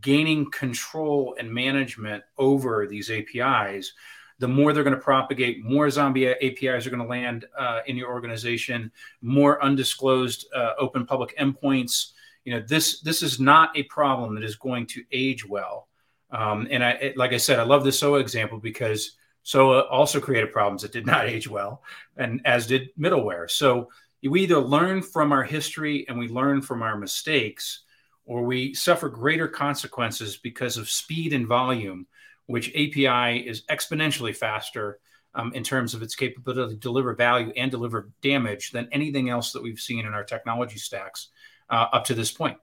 [0.00, 3.92] gaining control and management over these APIs,
[4.38, 7.96] the more they're going to propagate, more zombie APIs are going to land uh, in
[7.96, 12.12] your organization, more undisclosed uh, open public endpoints
[12.48, 15.86] you know this this is not a problem that is going to age well.
[16.30, 20.50] Um, and i like i said i love the soa example because soa also created
[20.50, 21.82] problems that did not age well
[22.16, 23.50] and as did middleware.
[23.50, 23.90] So
[24.22, 27.82] we either learn from our history and we learn from our mistakes
[28.24, 32.06] or we suffer greater consequences because of speed and volume
[32.46, 35.00] which api is exponentially faster
[35.34, 39.52] um, in terms of its capability to deliver value and deliver damage than anything else
[39.52, 41.28] that we've seen in our technology stacks
[41.70, 42.58] uh, up to this point.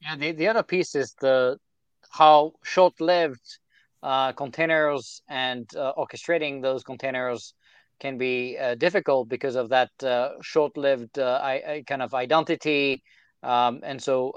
[0.00, 1.58] Yeah, the, the other piece is the
[2.10, 3.58] how short-lived
[4.02, 7.54] uh, containers and uh, orchestrating those containers
[8.00, 13.02] can be uh, difficult because of that uh, short-lived uh, I, kind of identity,
[13.42, 14.32] um, and so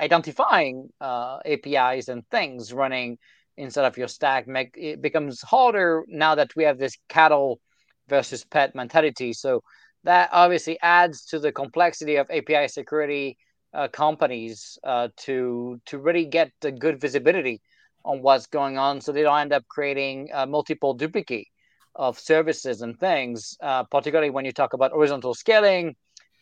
[0.00, 3.18] identifying APIs and things running
[3.56, 7.60] inside of your stack make, it becomes harder now that we have this cattle
[8.08, 9.32] versus pet mentality.
[9.32, 9.62] So
[10.04, 13.36] that obviously adds to the complexity of API security
[13.72, 17.60] uh, companies uh, to to really get the good visibility
[18.04, 21.48] on what's going on, so they don't end up creating uh, multiple duplicate
[21.96, 23.56] of services and things.
[23.60, 25.96] Uh, particularly when you talk about horizontal scaling,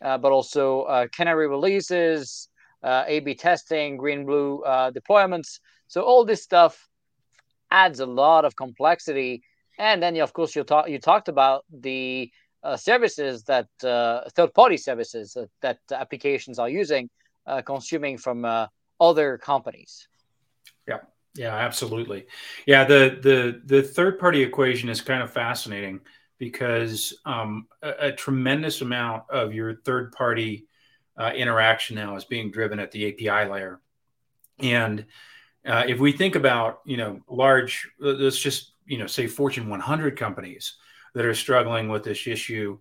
[0.04, 2.48] uh, but also uh, canary releases,
[2.84, 5.60] A/B testing, green blue deployments.
[5.88, 6.88] So all this stuff
[7.70, 9.42] adds a lot of complexity.
[9.78, 12.30] And then, of course, you talk you talked about the
[12.62, 17.10] uh, services that uh, third-party services that, that, applications are using,
[17.46, 18.66] uh, consuming from uh,
[19.00, 20.06] other companies.
[20.86, 20.98] Yeah,
[21.34, 22.26] yeah, absolutely.
[22.66, 26.00] Yeah, the the the third-party equation is kind of fascinating
[26.38, 30.66] because um, a, a, tremendous amount of your third-party
[31.16, 33.80] uh, interaction now is being driven at the API layer,
[34.60, 35.04] and
[35.66, 40.16] uh, if we think about you know large, let's just you know say Fortune 100
[40.16, 40.76] companies
[41.14, 42.78] that are struggling with this issue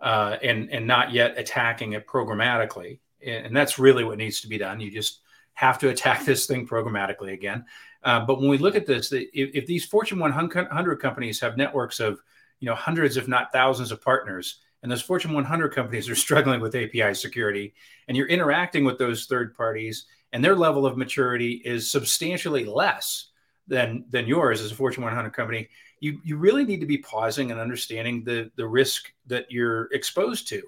[0.00, 2.98] uh, and and not yet attacking it programmatically.
[3.24, 4.80] and that's really what needs to be done.
[4.80, 5.20] You just
[5.54, 7.64] have to attack this thing programmatically again.
[8.02, 12.00] Uh, but when we look at this, if, if, these Fortune 100 companies have networks
[12.00, 12.20] of
[12.58, 16.60] you know hundreds, if not thousands, of partners, and those Fortune 100 companies are struggling
[16.60, 17.74] with API security,
[18.08, 23.26] and you're interacting with those third parties, and their level of maturity is substantially less
[23.68, 25.68] than than yours as a Fortune 100 company,
[26.02, 30.48] you you really need to be pausing and understanding the the risk that you're exposed
[30.48, 30.60] to.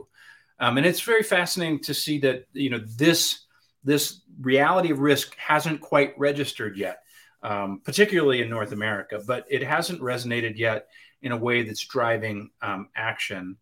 [0.60, 3.40] Um, and it's very fascinating to see that you know this
[3.82, 7.00] this reality of risk hasn't quite registered yet,
[7.42, 10.86] um, particularly in North America, but it hasn't resonated yet
[11.20, 13.56] in a way that's driving um, action.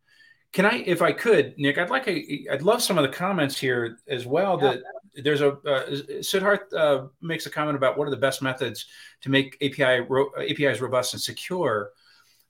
[0.52, 3.58] Can I, if I could, Nick, I'd like a, I'd love some of the comments
[3.58, 4.58] here as well.
[4.60, 4.72] Yeah.
[4.72, 4.82] That
[5.16, 8.86] there's a uh, Siddharth uh, makes a comment about what are the best methods
[9.20, 11.90] to make API ro- APIs robust and secure,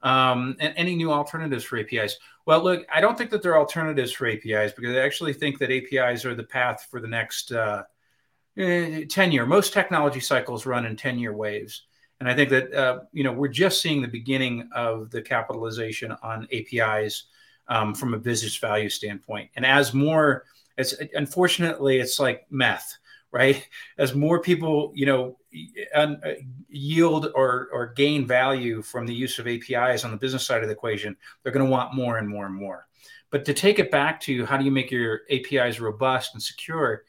[0.03, 2.17] um, and any new alternatives for APIs.
[2.47, 5.59] Well, look, I don't think that there are alternatives for APIs because I actually think
[5.59, 7.85] that APIs are the path for the next uh,
[8.57, 9.47] eh, 10 year.
[9.47, 11.83] Most technology cycles run in 10 year waves.
[12.19, 16.13] And I think that, uh, you know, we're just seeing the beginning of the capitalization
[16.23, 17.25] on APIs
[17.69, 19.51] um, from a business value standpoint.
[19.57, 20.45] And as more,
[20.77, 22.97] it's unfortunately, it's like meth,
[23.31, 23.67] right?
[23.99, 25.39] As more people, you know,
[25.95, 26.15] uh,
[26.69, 30.69] yield or or gain value from the use of APIs on the business side of
[30.69, 32.87] the equation, they're going to want more and more and more.
[33.31, 37.05] But to take it back to how do you make your APIs robust and secure?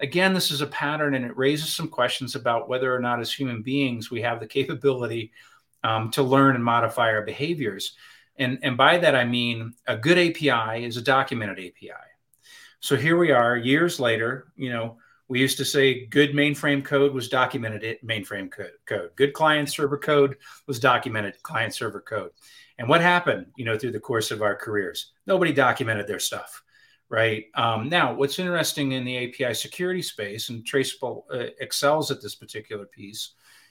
[0.00, 3.32] Again, this is a pattern, and it raises some questions about whether or not, as
[3.32, 5.32] human beings, we have the capability
[5.82, 7.96] um, to learn and modify our behaviors.
[8.36, 11.92] And, and by that, I mean a good API is a documented API.
[12.84, 17.14] So here we are years later, you know, we used to say good mainframe code
[17.14, 19.08] was documented it mainframe code.
[19.16, 22.32] Good client server code was documented client server code.
[22.76, 25.12] And what happened, you know, through the course of our careers?
[25.26, 26.62] Nobody documented their stuff,
[27.08, 27.46] right?
[27.54, 32.34] Um, now, what's interesting in the API security space, and Traceable uh, excels at this
[32.34, 33.30] particular piece,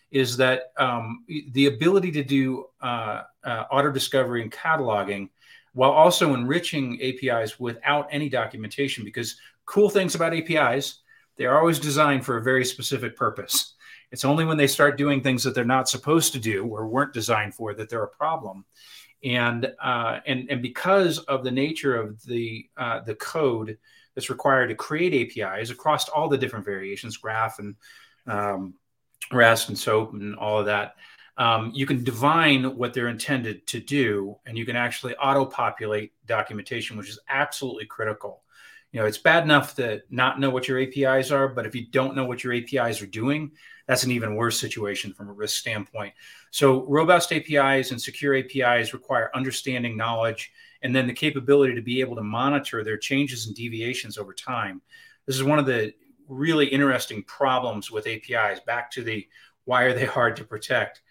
[0.10, 5.30] is that um, the ability to do uh, uh, auto discovery and cataloging
[5.74, 9.04] while also enriching APIs without any documentation.
[9.04, 11.00] Because cool things about APIs,
[11.38, 13.74] they're always designed for a very specific purpose.
[14.12, 17.14] It's only when they start doing things that they're not supposed to do or weren't
[17.14, 18.66] designed for that they're a problem.
[19.24, 23.78] And uh, and and because of the nature of the uh, the code
[24.14, 27.76] that's required to create APIs across all the different variations, graph and
[28.28, 28.76] um,
[29.32, 30.96] REST and SOAP and all of that,
[31.38, 36.98] um, you can divine what they're intended to do, and you can actually auto-populate documentation,
[36.98, 38.44] which is absolutely critical.
[38.92, 41.88] You know, it's bad enough to not know what your APIs are, but if you
[41.88, 43.52] don't know what your APIs are doing,
[43.88, 46.14] that's an even worse situation from a risk standpoint.
[46.52, 50.52] So, robust APIs and secure APIs require understanding, knowledge,
[50.84, 54.82] and then the capability to be able to monitor their changes and deviations over time.
[55.26, 55.94] This is one of the
[56.28, 58.60] really interesting problems with APIs.
[58.62, 59.28] Back to the
[59.66, 61.02] why are they hard to protect?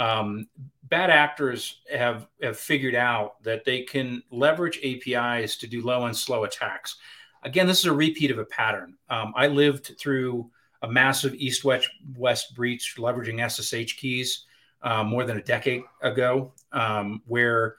[0.00, 0.48] Um,
[0.84, 6.16] bad actors have, have figured out that they can leverage APIs to do low and
[6.16, 6.96] slow attacks.
[7.42, 8.94] Again, this is a repeat of a pattern.
[9.10, 10.50] Um, I lived through
[10.82, 14.46] a massive east west west breach leveraging SSH keys
[14.82, 17.76] uh, more than a decade ago, um, where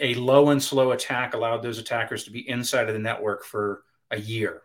[0.00, 3.82] a low and slow attack allowed those attackers to be inside of the network for
[4.10, 4.62] a year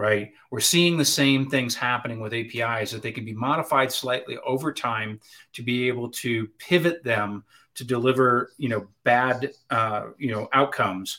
[0.00, 0.32] right?
[0.50, 4.72] We're seeing the same things happening with APIs that they can be modified slightly over
[4.72, 5.20] time
[5.52, 11.18] to be able to pivot them to deliver, you know, bad, uh, you know, outcomes.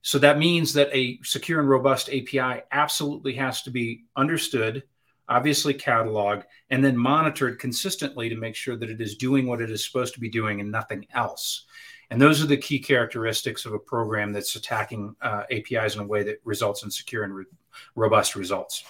[0.00, 4.82] So that means that a secure and robust API absolutely has to be understood,
[5.28, 9.70] obviously cataloged, and then monitored consistently to make sure that it is doing what it
[9.70, 11.66] is supposed to be doing and nothing else.
[12.10, 16.06] And those are the key characteristics of a program that's attacking uh, APIs in a
[16.06, 17.44] way that results in secure and re-
[17.94, 18.84] robust results.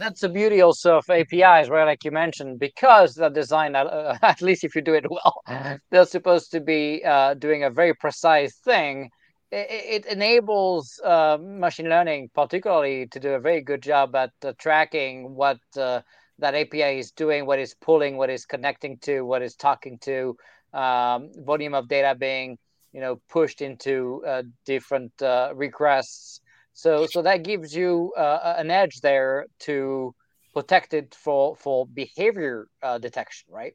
[0.00, 1.84] That's the beauty also of APIs, right?
[1.84, 5.42] Like you mentioned, because they're designed, uh, at least if you do it well,
[5.90, 9.10] they're supposed to be uh, doing a very precise thing.
[9.50, 14.52] It, it enables uh, machine learning, particularly, to do a very good job at uh,
[14.58, 16.00] tracking what uh,
[16.38, 20.36] that API is doing, what is pulling, what is connecting to, what is talking to,
[20.72, 22.56] um, volume of data being,
[22.92, 25.12] you know, pushed into uh, different
[25.54, 26.39] requests
[26.80, 30.14] so so that gives you uh, an edge there to
[30.54, 33.74] protect it for for behavior uh, detection, right?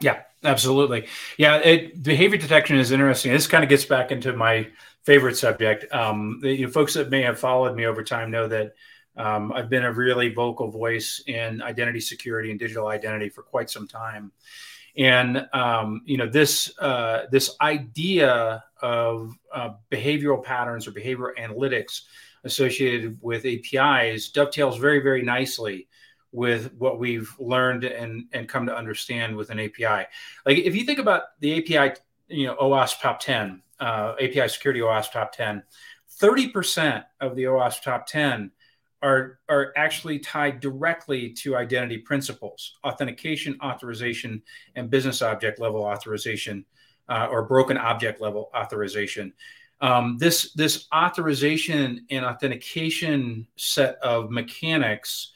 [0.00, 1.08] Yeah, absolutely.
[1.36, 3.32] Yeah, it, behavior detection is interesting.
[3.32, 4.68] This kind of gets back into my
[5.02, 5.92] favorite subject.
[5.92, 8.74] Um, the, you know, folks that may have followed me over time know that
[9.16, 13.68] um, I've been a really vocal voice in identity security and digital identity for quite
[13.68, 14.32] some time.
[14.98, 22.02] And um, you know this uh, this idea of uh, behavioral patterns or behavioral analytics
[22.44, 25.88] associated with APIs dovetails very, very nicely
[26.32, 30.06] with what we've learned and, and come to understand with an API.
[30.44, 34.80] Like if you think about the API, you know, OWASP top 10, uh, API security
[34.80, 35.62] OWASP top 10,
[36.20, 38.50] 30% of the OWASP top 10
[39.02, 44.42] are, are actually tied directly to identity principles, authentication, authorization,
[44.74, 46.64] and business object level authorization
[47.08, 49.32] uh, or broken object level authorization.
[49.80, 55.32] Um, this, this authorization and authentication set of mechanics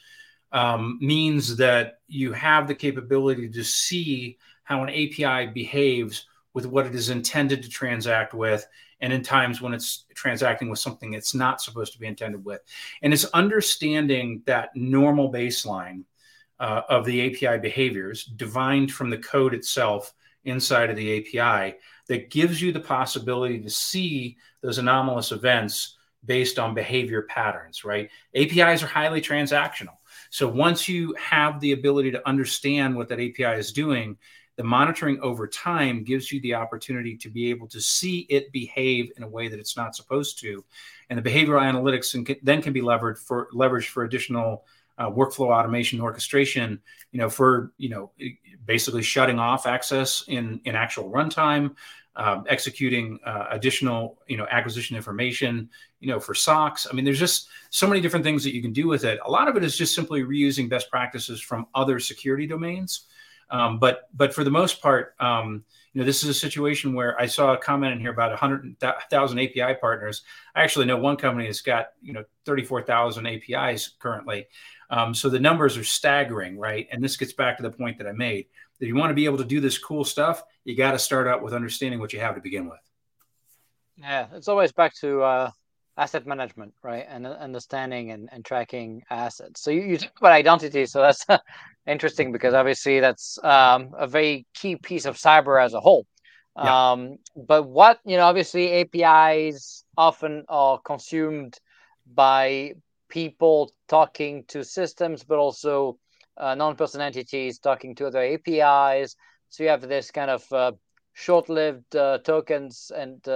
[0.51, 6.85] um, means that you have the capability to see how an API behaves with what
[6.85, 8.67] it is intended to transact with
[9.03, 12.61] and in times when it's transacting with something it's not supposed to be intended with.
[13.01, 16.05] And it's understanding that normal baseline
[16.59, 20.13] uh, of the API behaviors divined from the code itself
[20.45, 21.75] inside of the API
[22.07, 28.09] that gives you the possibility to see those anomalous events based on behavior patterns, right?
[28.33, 29.97] APIs are highly transactional.
[30.29, 34.17] So once you have the ability to understand what that API is doing,
[34.55, 39.11] the monitoring over time gives you the opportunity to be able to see it behave
[39.17, 40.63] in a way that it's not supposed to.
[41.09, 44.65] And the behavioral analytics then can be leveraged for leveraged for additional
[44.97, 46.79] uh, workflow automation orchestration
[47.11, 48.11] you know for you know
[48.65, 51.75] basically shutting off access in in actual runtime
[52.15, 55.67] um, executing uh, additional you know acquisition information
[55.99, 56.87] you know for SOCs.
[56.89, 59.19] I mean there's just so many different things that you can do with it.
[59.25, 63.07] A lot of it is just simply reusing best practices from other security domains
[63.53, 67.19] um, but but for the most part, um, you know, this is a situation where
[67.21, 70.23] I saw a comment in here about 100,000 API partners.
[70.55, 74.47] I actually know one company that's got you know 34,000 APIs currently.
[74.89, 76.87] Um, so the numbers are staggering, right?
[76.91, 78.47] And this gets back to the point that I made
[78.79, 81.27] that you want to be able to do this cool stuff, you got to start
[81.27, 82.79] out with understanding what you have to begin with.
[83.95, 85.51] Yeah, it's always back to uh,
[85.97, 87.05] asset management, right?
[87.07, 89.61] And understanding and, and tracking assets.
[89.61, 90.85] So you, you talk about identity.
[90.85, 91.25] So that's
[91.87, 96.05] interesting because obviously that's um, a very key piece of cyber as a whole.
[96.57, 96.91] Yeah.
[96.91, 101.57] Um, but what, you know, obviously APIs often are consumed
[102.11, 102.73] by
[103.09, 105.97] people talking to systems, but also
[106.37, 109.15] uh, non-person entities talking to other APIs.
[109.49, 110.71] So you have this kind of uh,
[111.13, 113.27] short-lived uh, tokens and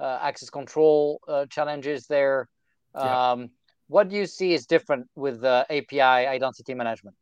[0.00, 2.48] uh, uh, access control uh, challenges there.
[2.94, 3.30] Yeah.
[3.30, 3.50] Um,
[3.88, 7.16] what do you see is different with API identity management?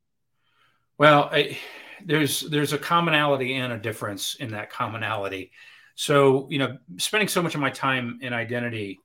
[0.98, 1.58] Well, I,
[2.04, 5.52] there's there's a commonality and a difference in that commonality.
[5.94, 8.98] So you know, spending so much of my time in identity,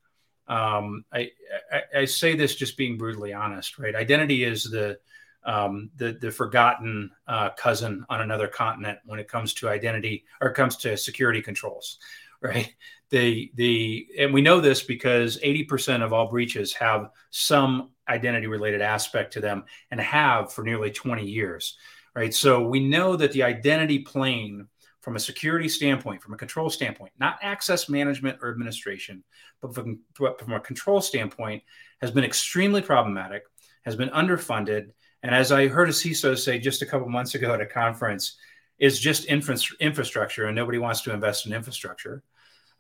[0.48, 1.30] um, I,
[1.72, 3.96] I, I say this just being brutally honest, right?
[3.96, 5.00] Identity is the
[5.44, 10.52] um, the the forgotten uh, cousin on another continent when it comes to identity or
[10.52, 12.00] comes to security controls,
[12.42, 12.74] right?
[13.10, 18.82] The the and we know this because 80% of all breaches have some identity related
[18.82, 21.78] aspect to them and have for nearly 20 years,
[22.16, 22.34] right?
[22.34, 24.68] So we know that the identity plane
[25.02, 29.24] from a security standpoint, from a control standpoint, not access management or administration,
[29.62, 31.64] but from, from a control standpoint,
[32.02, 33.44] has been extremely problematic,
[33.84, 34.92] has been underfunded,
[35.24, 38.38] and as I heard a CISO say just a couple months ago at a conference,
[38.80, 42.24] is just infra- infrastructure, and nobody wants to invest in infrastructure.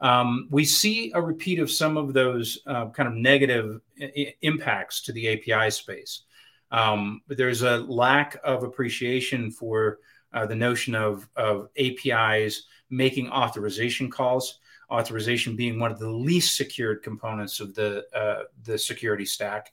[0.01, 5.01] Um, we see a repeat of some of those uh, kind of negative I- impacts
[5.03, 6.23] to the API space.
[6.71, 9.99] Um, there's a lack of appreciation for
[10.33, 16.55] uh, the notion of, of APIs making authorization calls, authorization being one of the least
[16.57, 19.71] secured components of the, uh, the security stack.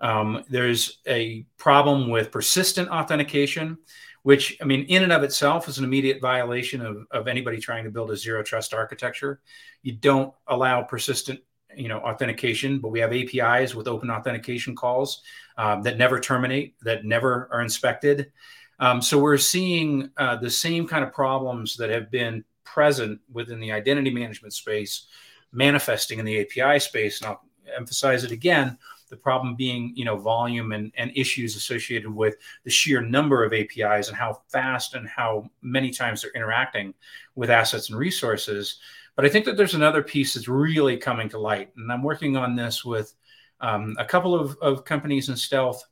[0.00, 3.78] Um, there's a problem with persistent authentication,
[4.26, 7.84] which, I mean, in and of itself is an immediate violation of, of anybody trying
[7.84, 9.40] to build a zero trust architecture.
[9.84, 11.38] You don't allow persistent
[11.76, 15.20] you know authentication but we have apis with open authentication calls
[15.58, 18.32] um, that never terminate that never are inspected
[18.80, 23.60] um, so we're seeing uh, the same kind of problems that have been present within
[23.60, 25.06] the identity management space
[25.52, 27.42] manifesting in the api space and i'll
[27.76, 32.70] emphasize it again the problem being you know volume and, and issues associated with the
[32.70, 36.94] sheer number of apis and how fast and how many times they're interacting
[37.34, 38.78] with assets and resources.
[39.14, 42.36] But i think that there's another piece that's really coming to light and i'm working
[42.36, 43.14] on this with
[43.62, 45.82] um, a couple of, of companies in stealth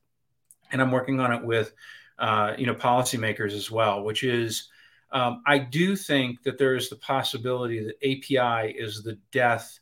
[0.72, 1.72] and i'm working on it with
[2.18, 4.68] uh, you know policymakers as well which is
[5.10, 9.80] um, i do think that there is the possibility that api is the death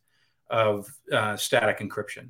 [0.48, 2.28] of uh, static encryption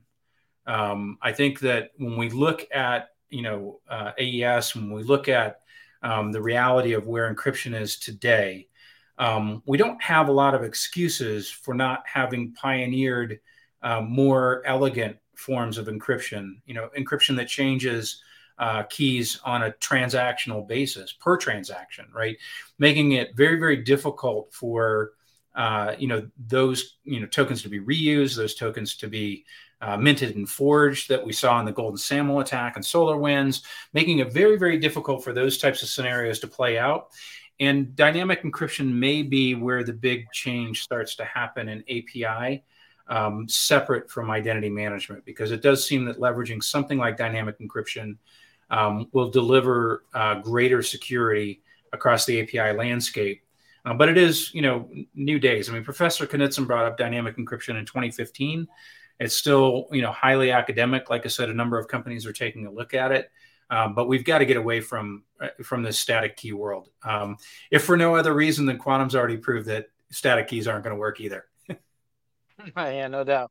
[0.66, 5.28] um, I think that when we look at you know uh, AES, when we look
[5.28, 5.60] at
[6.02, 8.68] um, the reality of where encryption is today,
[9.18, 13.40] um, we don't have a lot of excuses for not having pioneered
[13.82, 16.54] uh, more elegant forms of encryption.
[16.66, 18.22] You know, encryption that changes
[18.58, 22.36] uh, keys on a transactional basis per transaction, right?
[22.78, 25.12] Making it very, very difficult for
[25.54, 29.44] uh, you know those you know tokens to be reused, those tokens to be
[29.82, 33.62] uh, minted and forged that we saw in the Golden SAML attack and SolarWinds,
[33.92, 37.08] making it very, very difficult for those types of scenarios to play out.
[37.58, 42.62] And dynamic encryption may be where the big change starts to happen in API,
[43.08, 48.16] um, separate from identity management, because it does seem that leveraging something like dynamic encryption
[48.70, 51.60] um, will deliver uh, greater security
[51.92, 53.42] across the API landscape.
[53.84, 55.68] Uh, but it is, you know, new days.
[55.68, 58.68] I mean, Professor Knudsen brought up dynamic encryption in 2015.
[59.22, 61.08] It's still, you know, highly academic.
[61.08, 63.30] Like I said, a number of companies are taking a look at it.
[63.70, 66.88] Um, but we've got to get away from uh, from this static key world.
[67.04, 67.36] Um,
[67.70, 71.00] if for no other reason than quantum's already proved that static keys aren't going to
[71.00, 71.46] work either.
[72.76, 73.50] yeah, no doubt.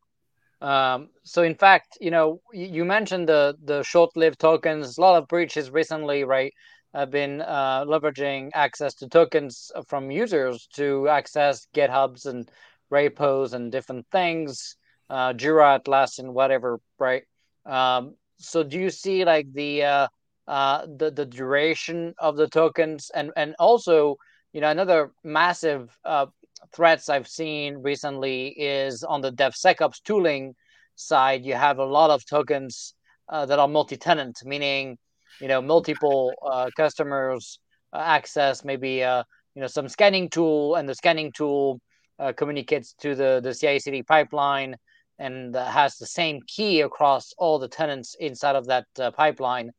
[0.62, 4.98] Um, so in fact, you know, you mentioned the the short-lived tokens.
[4.98, 6.54] A lot of breaches recently, right,
[6.94, 12.52] have been uh, leveraging access to tokens from users to access GitHubs and
[12.92, 14.76] repos and different things,
[15.12, 17.24] uh, Jira, Atlassian, whatever, right?
[17.66, 20.08] Um, so do you see like the uh,
[20.48, 24.16] uh, the the duration of the tokens and and also
[24.54, 26.28] you know another massive uh,
[26.74, 30.56] threats I've seen recently is on the DevSecOps tooling
[30.96, 31.46] side.
[31.46, 32.96] You have a lot of tokens
[33.30, 34.98] uh, that are multi-tenant, meaning
[35.42, 37.60] you know multiple uh, customers
[37.94, 39.24] uh, access maybe uh,
[39.56, 41.82] you know some scanning tool, and the scanning tool
[42.18, 44.78] uh, communicates to the the CI/CD pipeline
[45.22, 49.72] and has the same key across all the tenants inside of that uh, pipeline.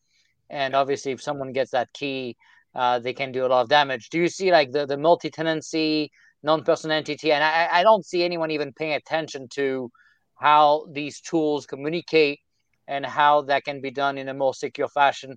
[0.49, 2.37] And obviously, if someone gets that key,
[2.77, 4.09] uh, they can do a lot of damage.
[4.09, 6.13] Do you see like the, the multi tenancy,
[6.45, 7.33] non person entity?
[7.33, 9.91] And I, I don't see anyone even paying attention to
[10.37, 12.39] how these tools communicate
[12.87, 15.37] and how that can be done in a more secure fashion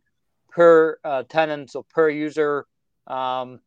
[0.52, 2.66] per uh, tenant or per user
[3.08, 3.60] um,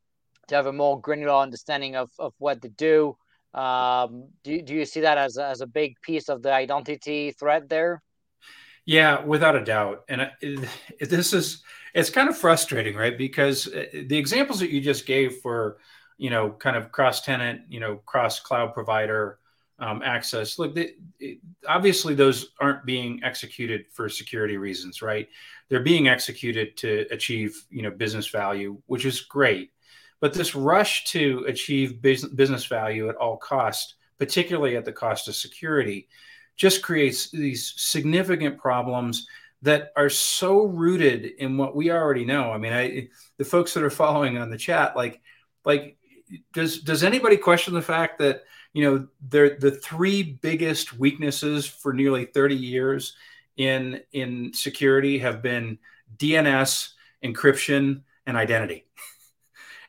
[0.46, 3.16] to have a more granular understanding of, of what they do.
[3.58, 7.32] Um, do, do you see that as a, as a big piece of the identity
[7.32, 8.02] threat there?
[8.84, 10.04] Yeah, without a doubt.
[10.08, 10.68] And it,
[11.00, 13.18] it, this is it's kind of frustrating, right?
[13.18, 15.78] Because uh, the examples that you just gave for,
[16.18, 19.40] you know, kind of cross tenant, you know, cross cloud provider
[19.80, 20.58] um, access.
[20.58, 20.94] Look, they,
[21.66, 25.28] obviously those aren't being executed for security reasons, right?
[25.68, 29.72] They're being executed to achieve, you know, business value, which is great.
[30.20, 35.36] But this rush to achieve business value at all cost, particularly at the cost of
[35.36, 36.08] security,
[36.56, 39.28] just creates these significant problems
[39.62, 42.52] that are so rooted in what we already know.
[42.52, 45.20] I mean, I, the folks that are following on the chat, like,
[45.64, 45.96] like,
[46.52, 48.42] does does anybody question the fact that
[48.74, 53.16] you know they're the three biggest weaknesses for nearly 30 years
[53.56, 55.78] in in security have been
[56.16, 56.90] DNS,
[57.24, 58.84] encryption, and identity.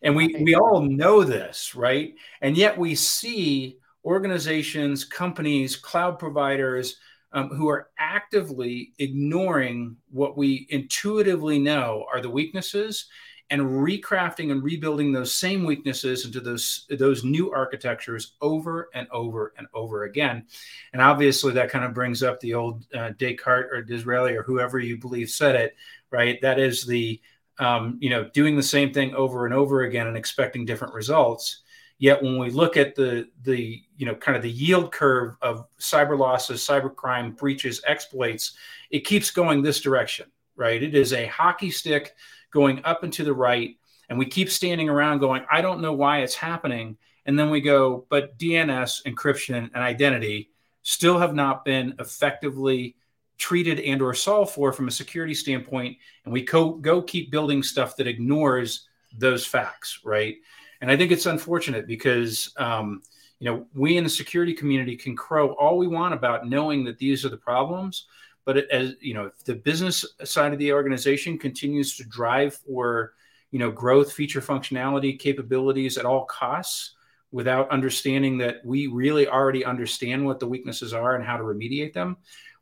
[0.01, 2.15] And we, we all know this, right?
[2.41, 6.97] And yet we see organizations, companies, cloud providers
[7.33, 13.07] um, who are actively ignoring what we intuitively know are the weaknesses
[13.51, 19.53] and recrafting and rebuilding those same weaknesses into those those new architectures over and over
[19.57, 20.45] and over again.
[20.93, 24.79] And obviously, that kind of brings up the old uh, Descartes or Disraeli or whoever
[24.79, 25.75] you believe said it,
[26.11, 26.39] right?
[26.41, 27.19] That is the
[27.59, 31.61] um, you know, doing the same thing over and over again and expecting different results.
[31.97, 35.65] Yet when we look at the the you know kind of the yield curve of
[35.79, 38.53] cyber losses, cybercrime breaches, exploits,
[38.89, 40.81] it keeps going this direction, right?
[40.81, 42.15] It is a hockey stick
[42.51, 45.93] going up and to the right, and we keep standing around going, I don't know
[45.93, 50.51] why it's happening, and then we go, but DNS, encryption, and identity
[50.83, 52.95] still have not been effectively
[53.39, 57.63] treated and or solved for from a security standpoint and we co- go keep building
[57.63, 58.87] stuff that ignores
[59.17, 60.35] those facts right?
[60.81, 63.01] And i think it's unfortunate because um,
[63.39, 66.97] you know we in the security community can crow all we want about knowing that
[66.97, 68.05] these are the problems
[68.45, 73.13] but as you know if the business side of the organization continues to drive for
[73.51, 76.95] you know growth feature functionality capabilities at all costs
[77.31, 81.93] without understanding that we really already understand what the weaknesses are and how to remediate
[81.93, 82.17] them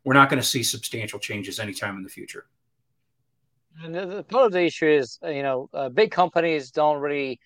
[0.08, 2.46] we're not going to see substantial changes anytime in the future.
[3.84, 7.38] And the, part of the issue is, uh, you know, uh, big companies don't really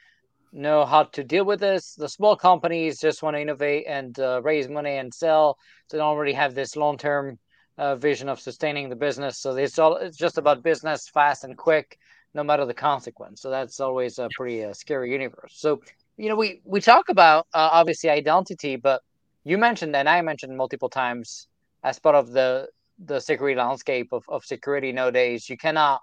[0.52, 1.96] know how to deal with this.
[1.96, 5.58] The small companies just want to innovate and uh, raise money and sell.
[5.88, 7.36] So they don't really have this long-term
[7.78, 9.40] uh, vision of sustaining the business.
[9.40, 11.98] So it's all it's just about business, fast and quick,
[12.32, 13.42] no matter the consequence.
[13.42, 15.54] So that's always a pretty uh, scary universe.
[15.56, 15.82] So
[16.16, 19.02] you know, we we talk about uh, obviously identity, but
[19.42, 21.48] you mentioned and I mentioned multiple times
[21.82, 22.68] as part of the
[23.04, 26.00] the security landscape of, of security nowadays, you cannot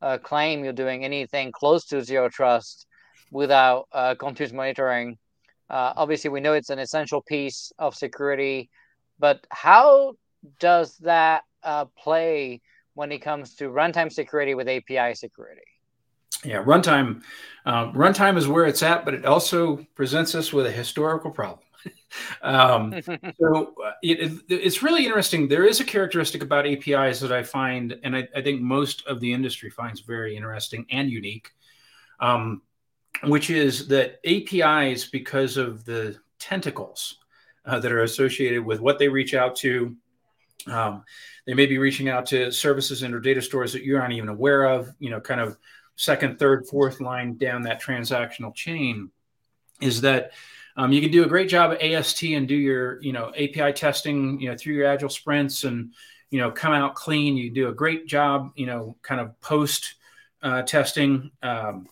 [0.00, 2.86] uh, claim you're doing anything close to zero trust
[3.30, 5.16] without uh, continuous monitoring.
[5.70, 8.68] Uh, obviously, we know it's an essential piece of security,
[9.18, 10.14] but how
[10.58, 12.60] does that uh, play
[12.94, 15.62] when it comes to runtime security with API security?
[16.44, 17.22] Yeah, runtime.
[17.64, 21.60] Uh, runtime is where it's at, but it also presents us with a historical problem.
[22.42, 22.94] Um,
[23.40, 25.48] so uh, it, it, it's really interesting.
[25.48, 29.20] There is a characteristic about APIs that I find, and I, I think most of
[29.20, 31.50] the industry finds very interesting and unique,
[32.20, 32.62] um,
[33.24, 37.18] which is that APIs, because of the tentacles
[37.64, 39.96] uh, that are associated with what they reach out to,
[40.66, 41.04] um,
[41.46, 44.28] they may be reaching out to services and or data stores that you aren't even
[44.28, 44.92] aware of.
[44.98, 45.56] You know, kind of
[45.96, 49.10] second, third, fourth line down that transactional chain.
[49.80, 50.32] Is that
[50.76, 53.72] um, you can do a great job at AST and do your, you know, API
[53.72, 55.92] testing, you know, through your agile sprints and,
[56.30, 57.36] you know, come out clean.
[57.36, 59.94] You do a great job, you know, kind of post
[60.42, 61.88] uh, testing um,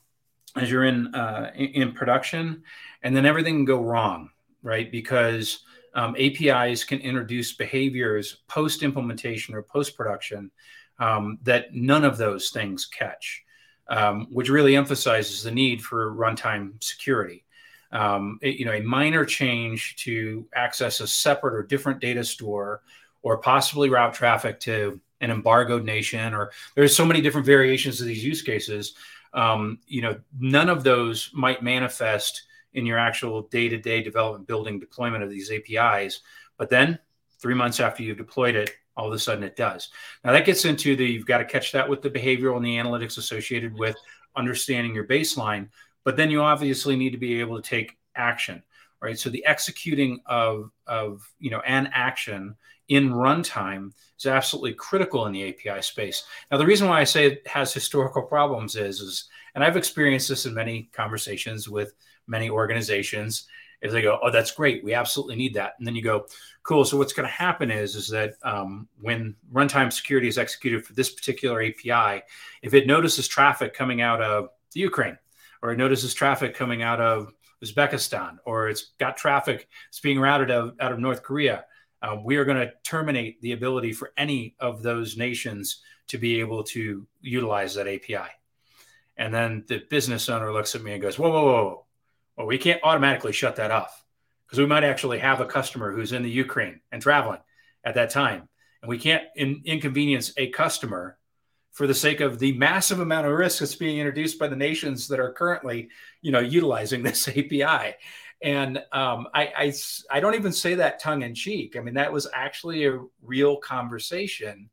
[0.57, 2.62] as you're in, uh, in, in production,
[3.03, 4.31] and then everything can go wrong,
[4.62, 4.91] right?
[4.91, 5.61] Because
[5.95, 10.51] um, APIs can introduce behaviors post implementation or post production
[10.99, 13.45] um, that none of those things catch,
[13.89, 17.45] um, which really emphasizes the need for runtime security
[17.93, 22.82] um, you know, a minor change to access a separate or different data store,
[23.22, 28.07] or possibly route traffic to an embargoed nation, or there's so many different variations of
[28.07, 28.95] these use cases.
[29.34, 35.22] Um, you know, none of those might manifest in your actual day-to-day development, building, deployment
[35.22, 36.20] of these APIs.
[36.57, 36.99] But then,
[37.38, 39.88] three months after you've deployed it, all of a sudden it does.
[40.24, 42.76] Now that gets into the you've got to catch that with the behavioral and the
[42.76, 43.97] analytics associated with
[44.36, 45.68] understanding your baseline
[46.05, 48.62] but then you obviously need to be able to take action
[49.01, 49.18] right?
[49.18, 52.55] So the executing of of you know an action
[52.88, 56.24] in runtime is absolutely critical in the api space.
[56.51, 60.28] Now the reason why i say it has historical problems is is and i've experienced
[60.28, 61.94] this in many conversations with
[62.26, 63.46] many organizations
[63.82, 64.84] is they go oh that's great.
[64.84, 65.74] We absolutely need that.
[65.78, 66.26] And then you go
[66.62, 66.84] cool.
[66.84, 70.92] So what's going to happen is is that um, when runtime security is executed for
[70.92, 72.22] this particular api
[72.62, 75.16] if it notices traffic coming out of the ukraine
[75.62, 77.32] or it notices traffic coming out of
[77.62, 81.64] Uzbekistan, or it's got traffic that's being routed out, out of North Korea,
[82.02, 86.40] uh, we are going to terminate the ability for any of those nations to be
[86.40, 88.28] able to utilize that API.
[89.16, 91.86] And then the business owner looks at me and goes, whoa, whoa, whoa.
[92.36, 94.02] Well, we can't automatically shut that off
[94.46, 97.40] because we might actually have a customer who's in the Ukraine and traveling
[97.84, 98.48] at that time.
[98.82, 101.18] And we can't in, inconvenience a customer
[101.72, 105.08] for the sake of the massive amount of risk that's being introduced by the nations
[105.08, 105.88] that are currently,
[106.20, 107.94] you know, utilizing this API.
[108.42, 109.72] And um, I, I,
[110.10, 111.76] I don't even say that tongue in cheek.
[111.76, 114.70] I mean, that was actually a real conversation.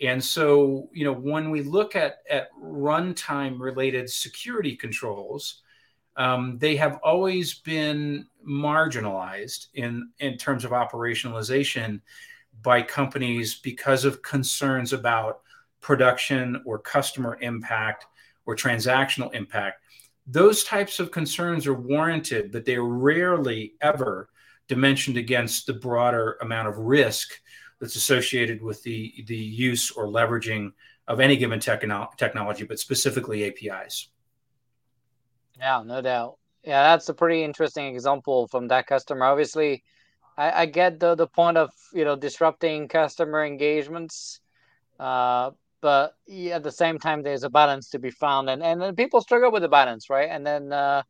[0.00, 5.62] And so, you know, when we look at at runtime related security controls,
[6.16, 12.00] um, they have always been marginalized in in terms of operationalization
[12.62, 15.41] by companies because of concerns about
[15.82, 18.06] production or customer impact
[18.46, 19.82] or transactional impact.
[20.26, 24.30] Those types of concerns are warranted, but they're rarely ever
[24.68, 27.40] dimensioned against the broader amount of risk
[27.80, 30.72] that's associated with the, the use or leveraging
[31.08, 34.08] of any given techno- technology, but specifically APIs.
[35.58, 36.38] Yeah, no doubt.
[36.64, 39.26] Yeah, that's a pretty interesting example from that customer.
[39.26, 39.82] Obviously,
[40.36, 44.40] I, I get the the point of you know disrupting customer engagements,
[44.98, 45.50] uh,
[45.82, 49.20] but yeah, at the same time there's a balance to be found and and people
[49.20, 51.02] struggle with the balance right and then uh,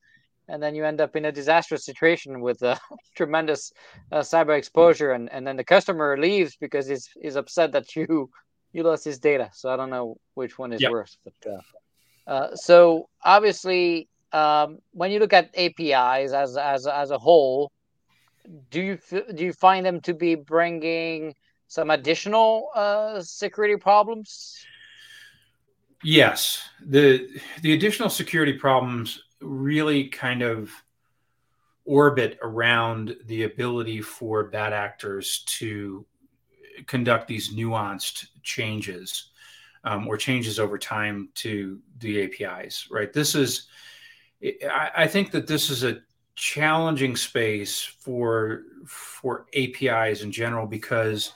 [0.48, 2.80] and then you end up in a disastrous situation with a
[3.16, 3.72] tremendous
[4.10, 8.28] uh, cyber exposure and and then the customer leaves because he's he's upset that you
[8.72, 10.90] you lost his data so i don't know which one is yep.
[10.90, 17.10] worse but uh, uh, so obviously um, when you look at apis as as as
[17.10, 17.70] a whole
[18.70, 18.98] do you
[19.34, 21.34] do you find them to be bringing
[21.72, 24.62] some additional uh, security problems?
[26.04, 27.26] Yes, the
[27.62, 30.70] the additional security problems really kind of
[31.86, 36.04] orbit around the ability for bad actors to
[36.86, 39.30] conduct these nuanced changes
[39.84, 42.86] um, or changes over time to the APIs.
[42.90, 43.12] Right.
[43.14, 43.68] This is,
[44.44, 46.00] I, I think that this is a
[46.34, 51.32] challenging space for for APIs in general because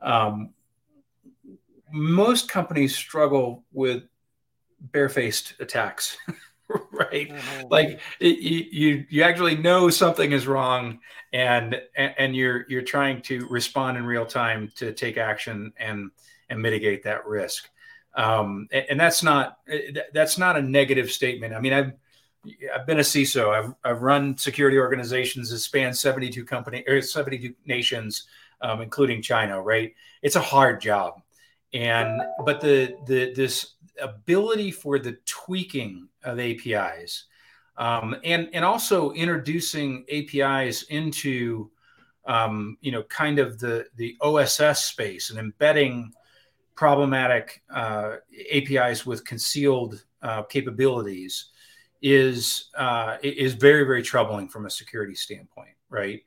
[0.00, 0.50] um,
[1.92, 4.04] most companies struggle with
[4.80, 6.16] barefaced attacks.
[6.92, 7.30] right?
[7.30, 7.68] Mm-hmm.
[7.70, 10.98] Like it, you you actually know something is wrong,
[11.32, 16.10] and and you're you're trying to respond in real time to take action and
[16.50, 17.68] and mitigate that risk.
[18.14, 19.58] Um, and, and that's not
[20.12, 21.54] that's not a negative statement.
[21.54, 21.92] I mean, I've
[22.74, 23.50] I've been a CISO.
[23.50, 28.26] I've, I've run security organizations that span 72 company or 72 nations,
[28.60, 29.60] um, including China.
[29.60, 29.94] Right?
[30.22, 31.20] It's a hard job,
[31.72, 37.24] and but the the this ability for the tweaking of APIs,
[37.76, 41.70] um, and and also introducing APIs into
[42.26, 46.12] um, you know kind of the the OSS space and embedding
[46.74, 48.16] problematic uh,
[48.52, 51.46] APIs with concealed uh, capabilities
[52.02, 56.22] is uh, is very very troubling from a security standpoint, right?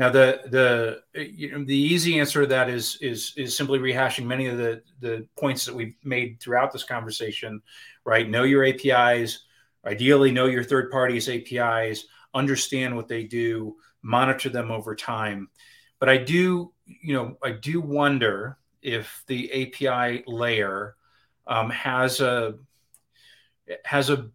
[0.00, 0.40] Now the
[1.12, 4.56] the you know, the easy answer to that is is is simply rehashing many of
[4.56, 7.60] the the points that we've made throughout this conversation,
[8.06, 8.26] right?
[8.26, 9.44] Know your APIs,
[9.84, 15.50] ideally know your third parties APIs, understand what they do, monitor them over time.
[15.98, 20.96] But I do you know I do wonder if the API layer
[21.46, 22.54] um, has a
[23.84, 24.30] has a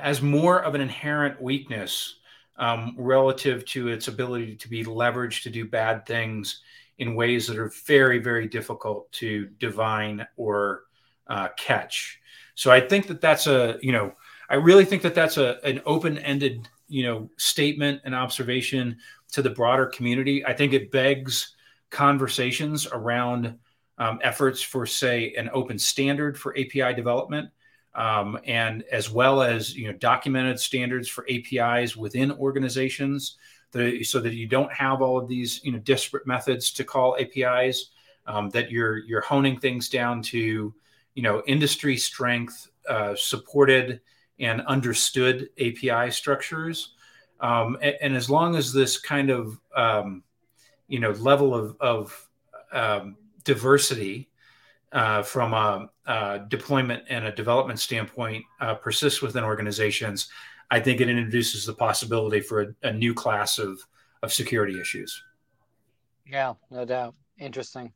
[0.00, 2.20] has more of an inherent weakness
[2.56, 6.60] um, relative to its ability to be leveraged to do bad things
[6.98, 10.82] in ways that are very, very difficult to divine or
[11.26, 12.20] uh, catch.
[12.54, 14.12] So I think that that's a, you know,
[14.48, 18.98] I really think that that's a an open-ended, you know, statement and observation
[19.32, 20.44] to the broader community.
[20.44, 21.56] I think it begs
[21.90, 23.58] conversations around
[23.98, 27.48] um, efforts for, say, an open standard for API development
[27.94, 33.36] um, and as well as you know documented standards for APIs within organizations,
[33.72, 37.90] so that you don't have all of these you know disparate methods to call APIs.
[38.26, 40.72] Um, that you're you're honing things down to
[41.14, 44.00] you know industry strength, uh, supported
[44.38, 46.94] and understood API structures.
[47.40, 50.22] Um, and, and, as long as this kind of um,
[50.86, 52.28] you know level of, of
[52.72, 54.28] um, diversity
[54.92, 60.28] uh, from a, a, deployment and a development standpoint uh, persists within organizations,
[60.70, 63.80] I think it introduces the possibility for a, a, new class of,
[64.22, 65.22] of security issues.
[66.26, 67.14] Yeah, no doubt.
[67.38, 67.92] Interesting.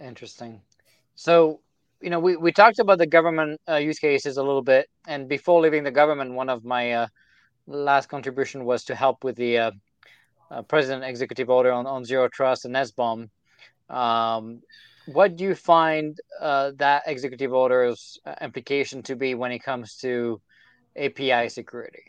[0.00, 0.60] Interesting.
[1.14, 1.60] So,
[2.00, 4.88] you know, we, we talked about the government uh, use cases a little bit.
[5.06, 7.06] And before leaving the government, one of my uh,
[7.66, 9.70] last contribution was to help with the uh,
[10.50, 13.28] uh, president executive order on, on zero trust and SBOM.
[13.88, 14.62] Um,
[15.12, 19.96] what do you find uh, that executive order's uh, implication to be when it comes
[19.96, 20.40] to
[20.96, 22.02] API security?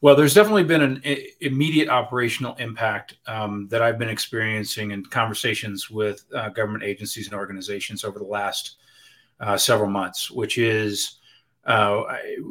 [0.00, 1.02] Well, there's definitely been an
[1.40, 7.34] immediate operational impact um, that I've been experiencing in conversations with uh, government agencies and
[7.34, 8.76] organizations over the last
[9.40, 11.18] uh, several months, which is,
[11.66, 12.02] uh,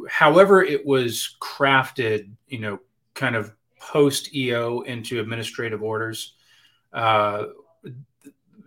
[0.08, 2.78] however, it was crafted, you know,
[3.14, 6.34] kind of post EO into administrative orders.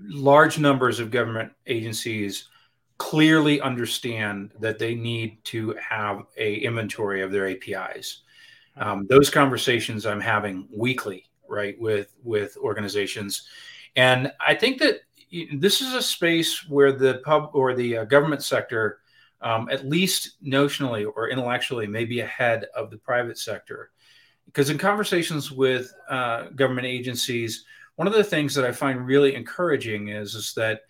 [0.07, 2.49] Large numbers of government agencies
[2.97, 8.21] clearly understand that they need to have a inventory of their APIs.
[8.77, 13.47] Um, those conversations I'm having weekly, right, with with organizations,
[13.95, 15.01] and I think that
[15.53, 18.99] this is a space where the pub or the uh, government sector,
[19.41, 23.91] um, at least notionally or intellectually, may be ahead of the private sector,
[24.45, 29.35] because in conversations with uh, government agencies, one of the things that I find really
[29.35, 30.81] encouraging is, is that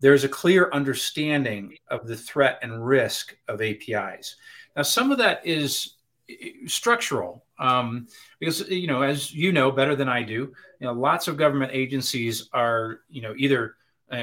[0.00, 4.36] there's a clear understanding of the threat and risk of APIs.
[4.76, 5.94] Now, some of that is
[6.28, 8.08] eh, structural um,
[8.40, 11.70] because you know as you know better than i do you know lots of government
[11.72, 13.76] agencies are you know either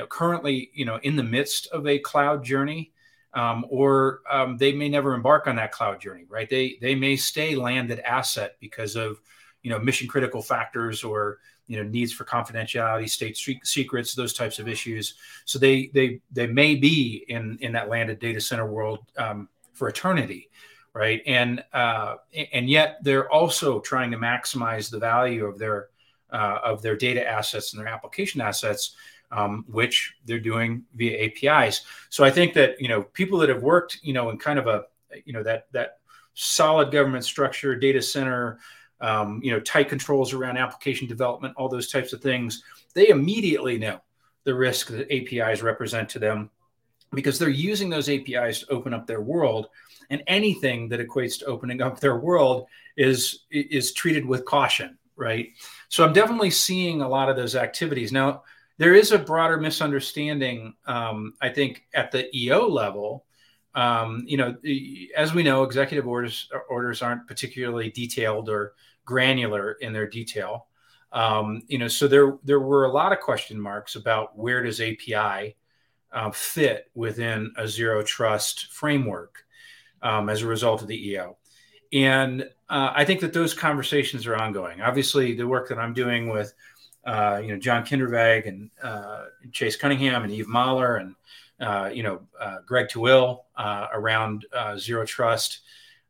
[0.09, 2.91] currently you know in the midst of a cloud journey
[3.33, 7.15] um, or um, they may never embark on that cloud journey right they they may
[7.15, 9.21] stay landed asset because of
[9.63, 11.39] you know mission critical factors or
[11.70, 15.13] you know needs for confidentiality state secrets those types of issues.
[15.45, 19.88] So they they they may be in in that landed data center world um, for
[19.88, 20.49] eternity
[20.95, 21.22] right?
[21.28, 22.15] And uh,
[22.51, 25.89] and yet they're also trying to maximize the value of their
[26.32, 28.95] uh, of their data assets and their application assets
[29.32, 33.63] um, which they're doing via apis so i think that you know people that have
[33.63, 34.84] worked you know in kind of a
[35.26, 35.99] you know that that
[36.34, 38.59] solid government structure data center
[39.02, 43.78] um, you know, tight controls around application development, all those types of things, they immediately
[43.78, 44.02] know
[44.43, 46.50] the risk that APIs represent to them
[47.14, 49.68] because they're using those APIs to open up their world.
[50.10, 55.50] And anything that equates to opening up their world is is treated with caution, right?
[55.89, 58.43] So I'm definitely seeing a lot of those activities now.
[58.78, 63.26] There is a broader misunderstanding, um, I think, at the EO level
[63.76, 64.56] um, you know,
[65.16, 68.74] as we know, executive orders orders aren't particularly detailed or
[69.06, 70.68] granular in their detail.
[71.12, 74.80] Um, you know, so there there were a lot of question marks about where does
[74.80, 75.56] API
[76.12, 79.43] uh, fit within a zero trust framework
[80.02, 81.38] um, as a result of the EO.
[81.91, 84.82] And uh, I think that those conversations are ongoing.
[84.82, 86.54] Obviously, the work that I'm doing with
[87.06, 91.16] uh, you know John Kindervag and uh, Chase Cunningham and Eve Maler and
[91.60, 94.45] uh, you know uh, Greg Touhill around
[94.78, 95.62] zero trust.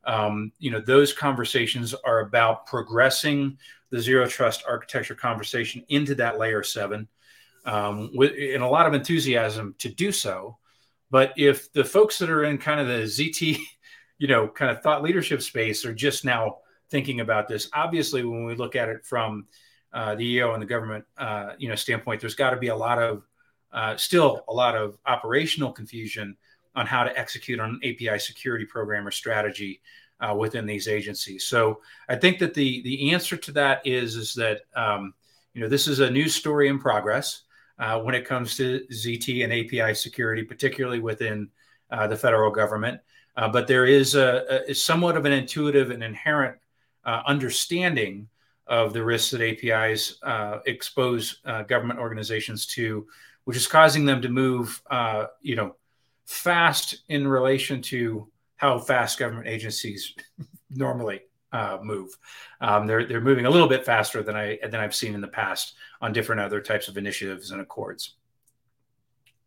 [0.09, 3.59] Um, you know those conversations are about progressing
[3.91, 7.07] the zero trust architecture conversation into that layer seven
[7.65, 10.57] um, with in a lot of enthusiasm to do so.
[11.11, 13.59] But if the folks that are in kind of the ZT,
[14.17, 16.57] you know, kind of thought leadership space are just now
[16.89, 19.45] thinking about this, obviously, when we look at it from
[19.93, 22.75] uh, the EO and the government, uh, you know, standpoint, there's got to be a
[22.75, 23.27] lot of
[23.71, 26.35] uh, still a lot of operational confusion
[26.75, 29.81] on how to execute on an API security program or strategy
[30.19, 31.45] uh, within these agencies.
[31.45, 35.13] So I think that the the answer to that is is that um,
[35.53, 37.43] you know this is a news story in progress
[37.79, 41.49] uh, when it comes to ZT and API security, particularly within
[41.91, 42.99] uh, the federal government.
[43.35, 46.57] Uh, but there is a, a, somewhat of an intuitive and inherent
[47.05, 48.27] uh, understanding
[48.67, 53.07] of the risks that APIs uh, expose government organizations to,
[53.45, 54.81] which is causing them to move,
[55.41, 55.75] you know,
[56.29, 58.27] fast in relation to
[58.57, 60.13] how fast government agencies
[60.69, 61.21] normally
[61.51, 62.15] uh, move.
[62.61, 65.27] Um, they're they're moving a little bit faster than I than I've seen in the
[65.27, 68.15] past on different other types of initiatives and accords.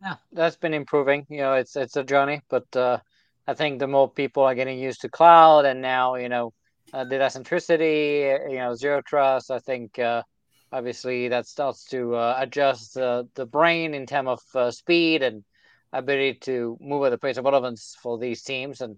[0.02, 1.24] Yeah, that's been improving.
[1.30, 2.98] You know, it's it's a journey, but uh,
[3.46, 6.52] I think the more people are getting used to cloud and now you know
[6.92, 9.52] uh, data centricity, you know, zero trust.
[9.52, 10.24] I think uh,
[10.72, 15.44] obviously that starts to uh, adjust the brain in terms of uh, speed and
[15.93, 18.97] ability to move at the pace of relevance for these teams, and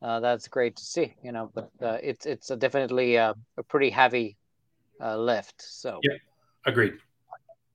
[0.00, 1.14] uh, that's great to see.
[1.22, 4.36] You know, but uh, it's it's a definitely a, a pretty heavy
[5.00, 5.54] uh, lift.
[5.58, 6.16] So yeah,
[6.66, 6.94] agreed.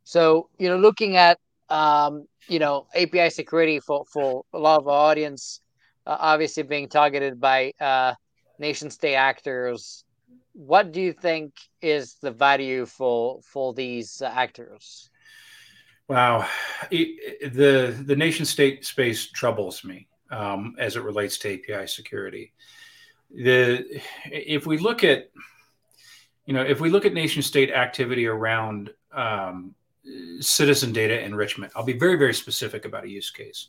[0.03, 1.39] So you know, looking at
[1.69, 5.61] um, you know API security for for a lot of our audience,
[6.05, 8.13] uh, obviously being targeted by uh,
[8.59, 10.03] nation state actors.
[10.53, 15.09] What do you think is the value for for these actors?
[16.07, 16.47] Wow,
[16.89, 22.53] it, the the nation state space troubles me um, as it relates to API security.
[23.29, 24.01] The
[24.31, 25.29] if we look at
[26.45, 29.75] you know if we look at nation state activity around um,
[30.39, 33.67] citizen data enrichment, I'll be very very specific about a use case.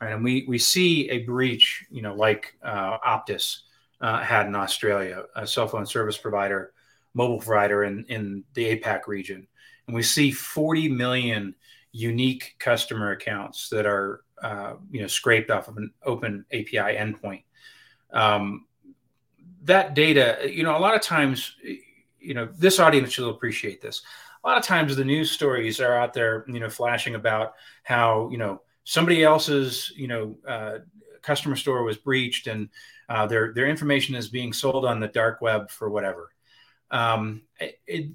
[0.00, 3.62] Right, and we we see a breach, you know, like uh, Optus
[4.00, 6.72] uh, had in Australia, a cell phone service provider,
[7.14, 9.48] mobile provider in in the APAC region,
[9.88, 11.56] and we see 40 million
[11.92, 17.44] unique customer accounts that are uh, you know scraped off of an open API endpoint.
[18.12, 18.66] Um,
[19.64, 21.54] that data, you know, a lot of times,
[22.18, 24.02] you know, this audience will appreciate this.
[24.42, 28.28] A lot of times, the news stories are out there, you know, flashing about how
[28.30, 30.78] you know somebody else's you know uh,
[31.22, 32.68] customer store was breached and
[33.08, 36.30] uh, their their information is being sold on the dark web for whatever.
[36.90, 37.42] Um,
[37.86, 38.12] it,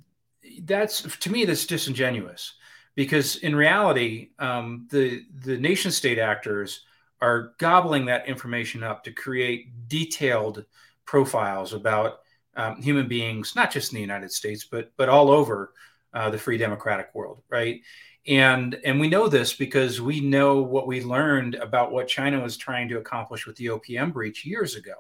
[0.64, 2.54] that's to me that's disingenuous
[2.96, 6.82] because in reality, um, the the nation state actors
[7.22, 10.66] are gobbling that information up to create detailed
[11.06, 12.20] profiles about
[12.56, 15.74] um, human beings, not just in the United States, but but all over
[16.14, 17.82] uh, the free democratic world, right?
[18.28, 22.58] And and we know this because we know what we learned about what China was
[22.58, 24.94] trying to accomplish with the OPM breach years ago,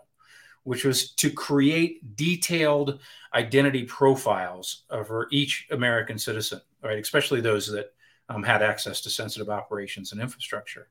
[0.65, 2.99] which was to create detailed
[3.33, 6.99] identity profiles for each American citizen, right?
[6.99, 7.93] Especially those that
[8.29, 10.89] um, had access to sensitive operations and infrastructure.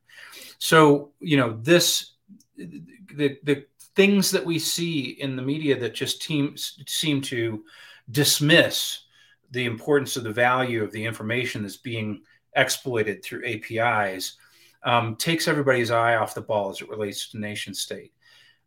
[0.58, 2.12] So, you know, this
[2.56, 3.66] the the
[3.96, 7.64] things that we see in the media that just team, seem to
[8.10, 9.02] dismiss
[9.50, 12.22] the importance of the value of the information that's being
[12.56, 14.36] exploited through APIs
[14.84, 18.12] um, takes everybody's eye off the ball as it relates to nation state.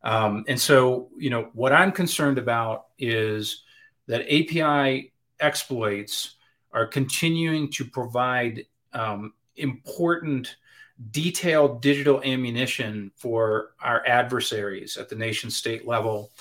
[0.03, 3.63] Um, and so, you know, what I'm concerned about is
[4.07, 6.35] that API exploits
[6.71, 10.55] are continuing to provide um, important,
[11.11, 16.31] detailed digital ammunition for our adversaries at the nation state level.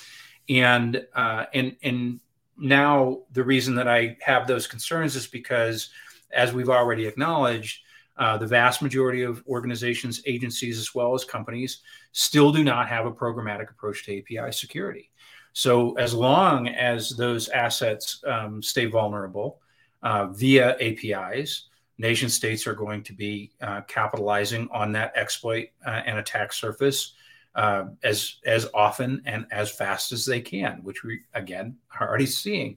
[0.49, 2.21] And, uh, and, and
[2.57, 5.91] now the reason that I have those concerns is because,
[6.33, 7.81] as we've already acknowledged,
[8.19, 11.81] uh, the vast majority of organizations, agencies, as well as companies
[12.13, 15.11] still do not have a programmatic approach to API security.
[15.53, 19.61] So, as long as those assets um, stay vulnerable
[20.03, 26.03] uh, via APIs, nation states are going to be uh, capitalizing on that exploit uh,
[26.07, 27.15] and attack surface
[27.55, 32.27] uh, as as often and as fast as they can, which we again are already
[32.27, 32.77] seeing.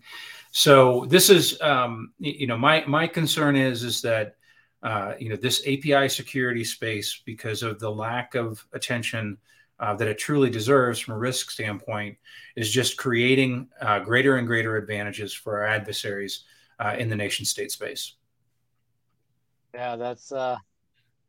[0.51, 4.35] So this is, um, you know, my my concern is is that
[4.83, 9.37] uh, you know this API security space because of the lack of attention
[9.79, 12.17] uh, that it truly deserves from a risk standpoint
[12.55, 16.43] is just creating uh, greater and greater advantages for our adversaries
[16.79, 18.15] uh, in the nation state space.
[19.73, 20.57] Yeah, that's uh,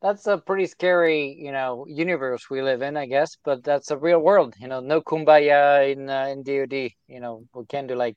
[0.02, 3.36] that's a pretty scary, you know, universe we live in, I guess.
[3.44, 4.80] But that's a real world, you know.
[4.80, 6.90] No kumbaya in uh, in DoD.
[7.08, 8.16] You know, we can't do like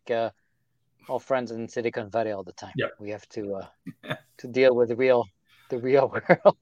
[1.09, 2.73] all friends in Silicon Valley all the time.
[2.77, 2.91] Yep.
[2.99, 5.25] We have to uh, to deal with the real
[5.69, 6.57] the real world.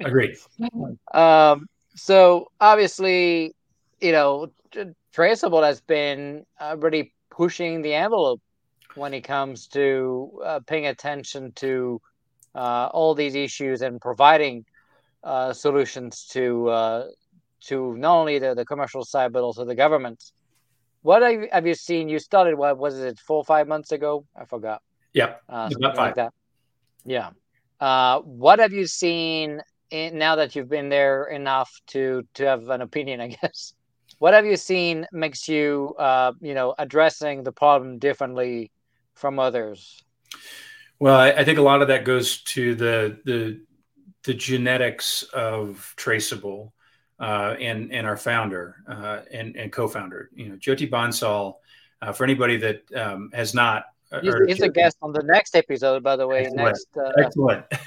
[0.00, 0.36] Agreed.
[1.12, 1.66] um.
[1.96, 3.54] So obviously,
[4.00, 4.52] you know,
[5.12, 8.40] Traceable has been uh, really pushing the envelope
[8.94, 12.00] when it comes to uh, paying attention to
[12.54, 14.64] uh, all these issues and providing
[15.24, 17.06] uh, solutions to uh,
[17.60, 20.32] to not only the, the commercial side but also the government.
[21.08, 22.10] What have you, have you seen?
[22.10, 24.26] You started what was it four or five months ago?
[24.36, 24.82] I forgot.
[25.14, 26.08] Yeah, uh, about five.
[26.08, 26.34] Like that.
[27.06, 27.30] Yeah.
[27.80, 32.68] Uh, what have you seen in, now that you've been there enough to to have
[32.68, 33.20] an opinion?
[33.26, 33.72] I guess.
[34.18, 38.70] What have you seen makes you uh, you know addressing the problem differently
[39.14, 40.04] from others?
[40.98, 43.62] Well, I, I, think a lot of that goes to the the
[44.24, 46.74] the genetics of Traceable
[47.20, 50.30] uh, and and our founder uh, and and co-founder.
[50.34, 51.56] You know, Jyoti Bansal.
[52.00, 53.86] Uh, for anybody that um, has not
[54.22, 56.46] He's, he's a guest on the next episode, by the way.
[56.46, 56.64] Excellent.
[56.64, 57.64] Next, uh, excellent.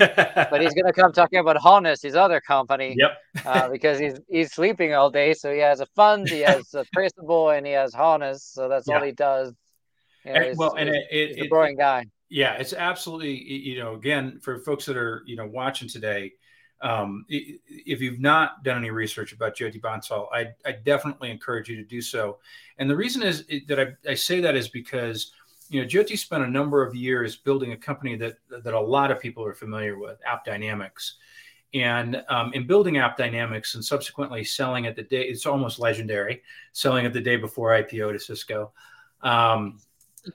[0.51, 2.95] but he's going to come talking about Harness, his other company.
[2.95, 3.45] Yep.
[3.45, 6.85] uh, because he's he's sleeping all day, so he has a fund, he has a
[6.93, 8.43] traceable, and he has Harness.
[8.43, 8.97] So that's yeah.
[8.97, 9.53] all he does.
[10.23, 12.05] You know, and, well, and it, it, he's a boring guy.
[12.29, 13.41] Yeah, it's absolutely.
[13.41, 16.33] You know, again, for folks that are you know watching today,
[16.81, 21.75] um, if you've not done any research about Jyoti Bansal, I, I definitely encourage you
[21.77, 22.39] to do so.
[22.77, 25.31] And the reason is that I, I say that is because
[25.69, 29.09] you know, Jyoti spent a number of years building a company that that a lot
[29.09, 31.13] of people are familiar with, AppDynamics.
[31.73, 36.41] And um, in building AppDynamics and subsequently selling it the day, it's almost legendary,
[36.73, 38.73] selling it the day before IPO to Cisco.
[39.21, 39.79] Um,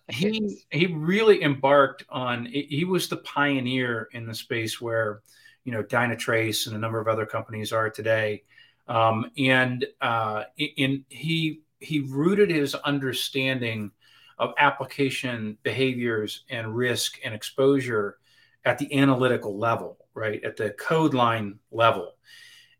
[0.08, 2.46] he he really embarked on.
[2.46, 5.20] He was the pioneer in the space where,
[5.66, 8.44] you know, Dynatrace and a number of other companies are today.
[8.88, 13.90] Um, and uh, in he he rooted his understanding
[14.38, 18.18] of application behaviors and risk and exposure
[18.64, 20.42] at the analytical level, right?
[20.44, 22.14] At the code line level.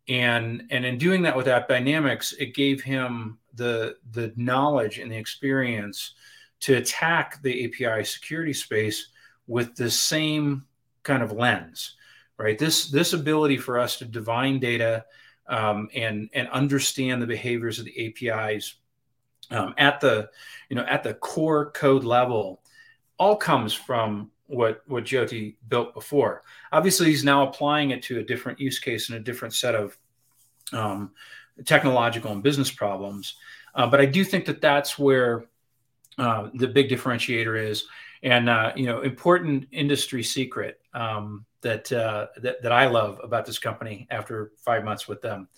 [0.09, 5.17] And, and in doing that with AppDynamics, it gave him the, the knowledge and the
[5.17, 6.15] experience
[6.61, 9.09] to attack the API security space
[9.47, 10.65] with the same
[11.03, 11.96] kind of lens,
[12.39, 12.59] right?
[12.59, 15.05] This, this ability for us to divine data
[15.49, 18.77] um, and, and understand the behaviors of the APIs
[19.51, 20.29] um, at the
[20.69, 22.63] you know at the core code level
[23.19, 26.43] all comes from what what Jyoti built before.
[26.73, 29.97] Obviously, he's now applying it to a different use case and a different set of
[30.73, 31.13] um,
[31.65, 33.37] technological and business problems.
[33.75, 35.47] Uh, but I do think that that's where
[36.19, 37.87] uh, the big differentiator is,
[38.23, 43.45] and uh, you know, important industry secret um, that, uh, that that I love about
[43.45, 45.49] this company after five months with them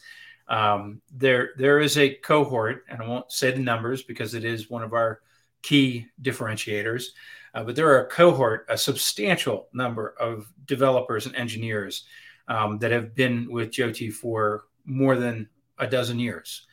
[0.48, 4.70] um, there, there is a cohort, and I won't say the numbers because it is
[4.70, 5.20] one of our
[5.62, 7.06] key differentiators.
[7.54, 12.04] Uh, but there are a cohort, a substantial number of developers and engineers
[12.48, 15.48] um, that have been with Jyoti for more than
[15.78, 16.66] a dozen years.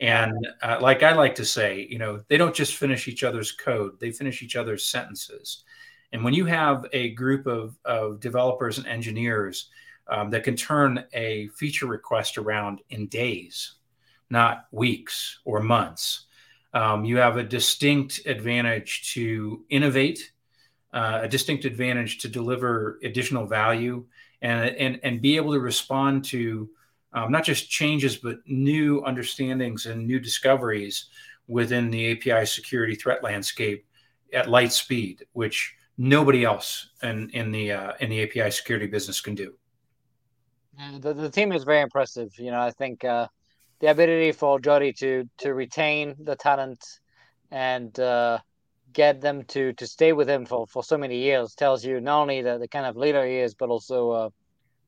[0.00, 3.52] And uh, like I like to say, you know, they don't just finish each other's
[3.52, 5.62] code; they finish each other's sentences.
[6.12, 9.70] And when you have a group of, of developers and engineers
[10.08, 13.74] um, that can turn a feature request around in days,
[14.30, 16.26] not weeks or months.
[16.74, 20.32] Um, you have a distinct advantage to innovate,
[20.92, 24.04] uh, a distinct advantage to deliver additional value,
[24.40, 26.68] and and and be able to respond to
[27.12, 31.06] um, not just changes but new understandings and new discoveries
[31.46, 33.86] within the API security threat landscape
[34.32, 39.20] at light speed, which nobody else in in the uh, in the API security business
[39.20, 39.54] can do
[41.00, 42.32] the, the team is very impressive.
[42.38, 43.28] You know, I think uh,
[43.80, 46.82] the ability for Jody to to retain the talent
[47.50, 48.38] and uh,
[48.92, 52.22] get them to to stay with him for, for so many years tells you not
[52.22, 54.30] only the, the kind of leader he is, but also uh,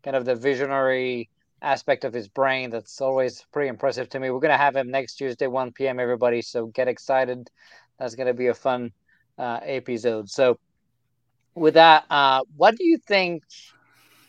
[0.03, 1.29] kind of the visionary
[1.63, 4.31] aspect of his brain that's always pretty impressive to me.
[4.31, 6.01] We're gonna have him next Tuesday, 1 p.m.
[6.01, 7.49] Everybody, so get excited.
[7.99, 8.93] That's gonna be a fun
[9.39, 10.29] uh, episode.
[10.29, 10.59] So,
[11.55, 13.43] with that, uh, what do you think?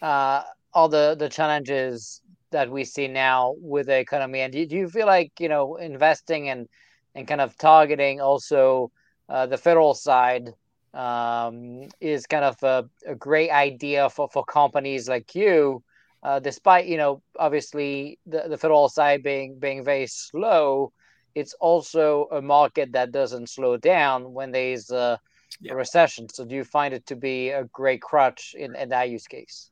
[0.01, 2.21] Uh, all the the challenges
[2.51, 4.41] that we see now with the economy?
[4.41, 6.67] And do, do you feel like you know investing and
[7.15, 8.91] and kind of targeting also
[9.29, 10.53] uh, the federal side
[10.93, 15.83] um, is kind of a, a, great idea for, for companies like you,
[16.23, 20.91] uh, despite you know obviously the, the federal side being being very slow.
[21.33, 25.19] It's also a market that doesn't slow down when there's a,
[25.59, 25.73] yeah.
[25.73, 26.27] a recession.
[26.29, 29.71] So do you find it to be a great crutch in, in that use case?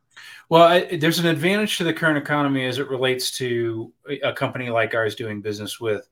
[0.50, 3.92] Well, I, there's an advantage to the current economy as it relates to
[4.24, 6.08] a company like ours doing business with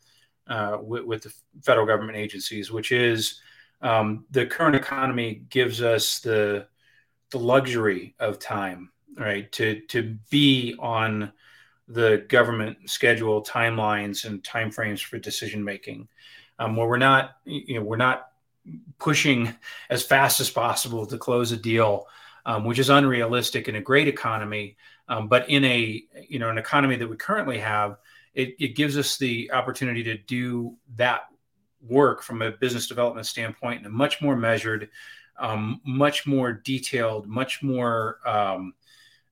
[0.48, 3.40] uh, with, with, the federal government agencies, which is
[3.82, 6.68] um, the current economy gives us the
[7.30, 11.32] the luxury of time, right, to to be on
[11.88, 16.08] the government schedule, timelines, and timeframes for decision making,
[16.58, 18.31] um, where we're not, you know, we're not
[19.00, 19.54] pushing
[19.90, 22.06] as fast as possible to close a deal,
[22.46, 24.78] um, which is unrealistic in a great economy.
[25.08, 27.98] Um, but in a you know an economy that we currently have,
[28.34, 31.22] it, it gives us the opportunity to do that
[31.82, 34.90] work from a business development standpoint in a much more measured,
[35.40, 38.74] um, much more detailed, much more um,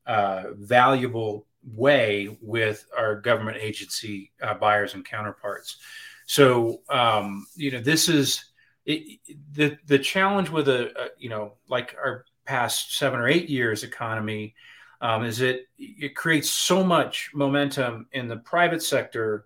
[0.05, 5.77] uh, valuable way with our government agency uh, buyers and counterparts.
[6.25, 8.48] So um, you know this is
[8.89, 9.19] it,
[9.53, 13.83] the the challenge with a, a, you know like our past seven or eight years
[13.83, 14.55] economy
[15.01, 19.45] um, is it it creates so much momentum in the private sector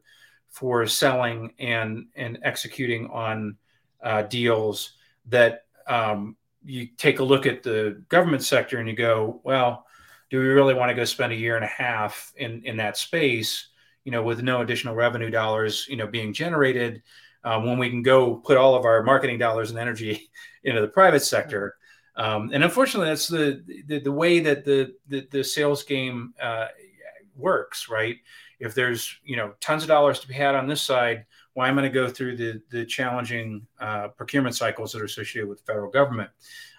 [0.50, 3.58] for selling and and executing on
[4.04, 4.94] uh, deals
[5.28, 9.86] that um, you take a look at the government sector and you go, well,
[10.30, 12.98] do we really want to go spend a year and a half in in that
[12.98, 13.68] space?
[14.06, 17.02] You know, with no additional revenue dollars, you know, being generated,
[17.44, 20.30] um, when we can go put all of our marketing dollars and energy
[20.64, 21.76] into the private sector.
[22.16, 26.68] Um, and unfortunately, that's the, the, the way that the the, the sales game uh,
[27.36, 28.18] works, right?
[28.60, 31.78] If there's you know tons of dollars to be had on this side, why am
[31.78, 35.60] I going to go through the the challenging uh, procurement cycles that are associated with
[35.60, 36.30] the federal government?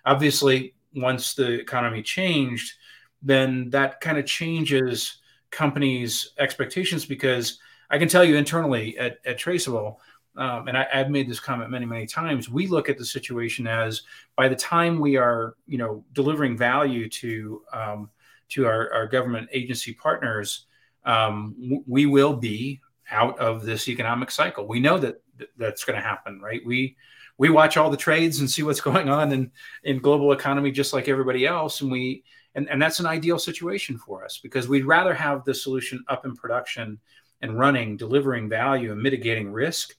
[0.05, 2.75] Obviously, once the economy changed,
[3.23, 5.19] then that kind of changes
[5.51, 7.59] companies' expectations because
[7.91, 10.01] I can tell you internally at, at Traceable
[10.37, 12.49] um, and I, have made this comment many, many times.
[12.49, 14.03] We look at the situation as
[14.37, 18.11] by the time we are, you know, delivering value to um,
[18.51, 20.67] to our, our, government agency partners,
[21.05, 22.81] um, we will be
[23.11, 24.67] out of this economic cycle.
[24.67, 25.23] We know that
[25.57, 26.61] that's going to happen, right?
[26.67, 26.97] We
[27.39, 29.53] we watch all the trades and see what's going on in
[29.85, 32.25] in global economy just like everybody else, and we
[32.57, 36.25] and, and that's an ideal situation for us because we'd rather have the solution up
[36.25, 36.99] in production
[37.41, 39.95] and running, delivering value and mitigating risk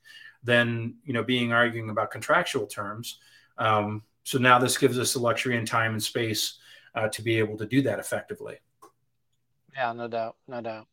[0.45, 3.19] than you know being arguing about contractual terms.
[3.57, 6.59] Um, so now this gives us the luxury and time and space
[6.95, 8.57] uh, to be able to do that effectively.
[9.75, 10.87] Yeah, no doubt, no doubt.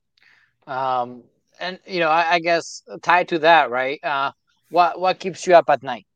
[0.67, 1.25] Um,
[1.61, 4.03] and you know, I, I, guess tied to that, right?
[4.03, 4.33] Uh,
[4.71, 6.07] what what keeps you up at night?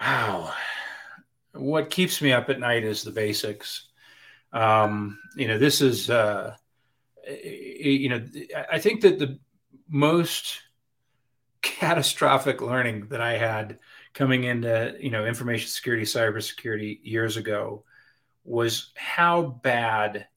[0.00, 0.52] Wow,
[1.52, 3.88] what keeps me up at night is the basics.
[4.52, 6.54] Um, you know, this is uh,
[7.26, 8.24] you know,
[8.70, 9.38] I think that the
[9.88, 10.60] most
[11.64, 13.78] catastrophic learning that I had
[14.12, 17.84] coming into you know information security, cybersecurity years ago
[18.44, 20.28] was how bad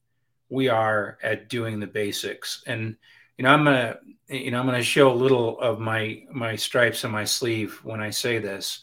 [0.48, 2.62] we are at doing the basics.
[2.66, 2.96] And
[3.36, 3.98] you know, I'm gonna
[4.28, 8.00] you know I'm gonna show a little of my my stripes on my sleeve when
[8.00, 8.80] I say this.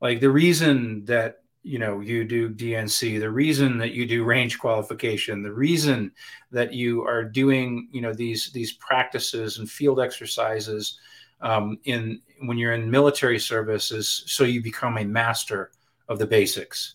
[0.00, 4.58] Like the reason that you know you do DNC, the reason that you do range
[4.60, 6.12] qualification, the reason
[6.52, 11.00] that you are doing you know these these practices and field exercises
[11.42, 15.70] um, in when you're in military services, so you become a master
[16.08, 16.94] of the basics.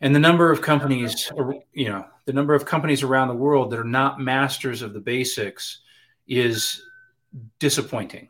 [0.00, 1.30] And the number of companies,
[1.72, 5.00] you know, the number of companies around the world that are not masters of the
[5.00, 5.80] basics
[6.26, 6.82] is
[7.58, 8.28] disappointing.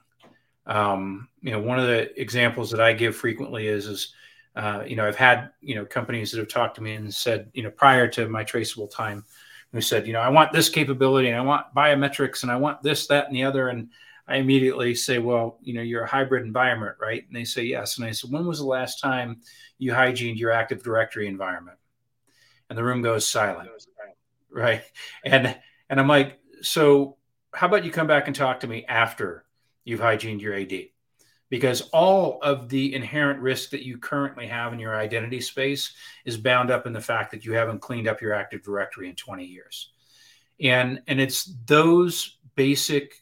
[0.66, 4.14] Um, you know, one of the examples that I give frequently is, is
[4.54, 7.50] uh, you know, I've had you know companies that have talked to me and said,
[7.54, 9.24] you know, prior to my traceable time,
[9.72, 12.82] who said, you know, I want this capability and I want biometrics and I want
[12.82, 13.88] this, that, and the other, and
[14.28, 17.24] I immediately say, well, you know, you're a hybrid environment, right?
[17.26, 17.98] And they say, yes.
[17.98, 19.40] And I said, when was the last time
[19.78, 21.78] you hygiened your Active Directory environment?
[22.70, 23.68] And the room goes silent,
[24.50, 24.82] right?
[25.24, 25.56] And
[25.90, 27.16] and I'm like, so
[27.52, 29.44] how about you come back and talk to me after
[29.84, 30.72] you've hygiened your AD?
[31.50, 35.92] Because all of the inherent risk that you currently have in your identity space
[36.24, 39.16] is bound up in the fact that you haven't cleaned up your Active Directory in
[39.16, 39.92] 20 years.
[40.60, 43.21] And and it's those basic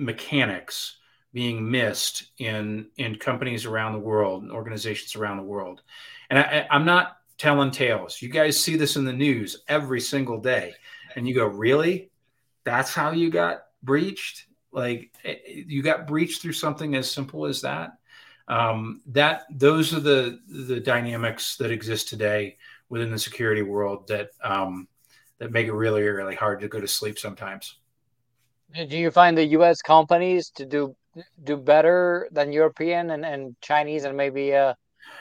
[0.00, 0.96] mechanics
[1.32, 5.82] being missed in in companies around the world and organizations around the world
[6.30, 10.40] and I, i'm not telling tales you guys see this in the news every single
[10.40, 10.74] day
[11.14, 12.10] and you go really
[12.64, 14.46] that's how you got breached.
[14.72, 17.92] Like eh, you got breached through something as simple as that.
[18.48, 22.56] Um, that those are the the dynamics that exist today
[22.88, 24.88] within the security world that um,
[25.38, 27.76] that make it really really hard to go to sleep sometimes.
[28.74, 29.82] Do you find the U.S.
[29.82, 30.94] companies to do
[31.42, 34.74] do better than European and, and Chinese and maybe uh,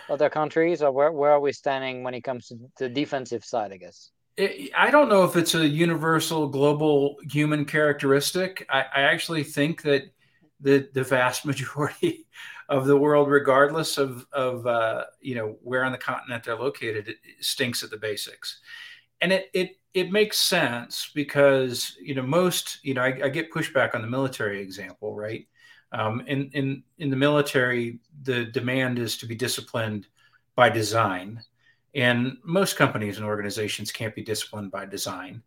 [0.10, 3.72] other countries, or where where are we standing when it comes to the defensive side?
[3.72, 4.12] I guess.
[4.78, 8.66] I don't know if it's a universal global human characteristic.
[8.70, 10.04] I, I actually think that
[10.60, 12.28] the the vast majority
[12.70, 17.08] of the world, regardless of of uh, you know where on the continent they're located,
[17.08, 18.60] it, it stinks at the basics,
[19.22, 23.52] and it it it makes sense because you know most you know I, I get
[23.52, 25.48] pushback on the military example, right?
[25.92, 30.08] Um, in in in the military, the demand is to be disciplined
[30.56, 31.42] by design,
[31.96, 35.42] and most companies and organizations can't be disciplined by design.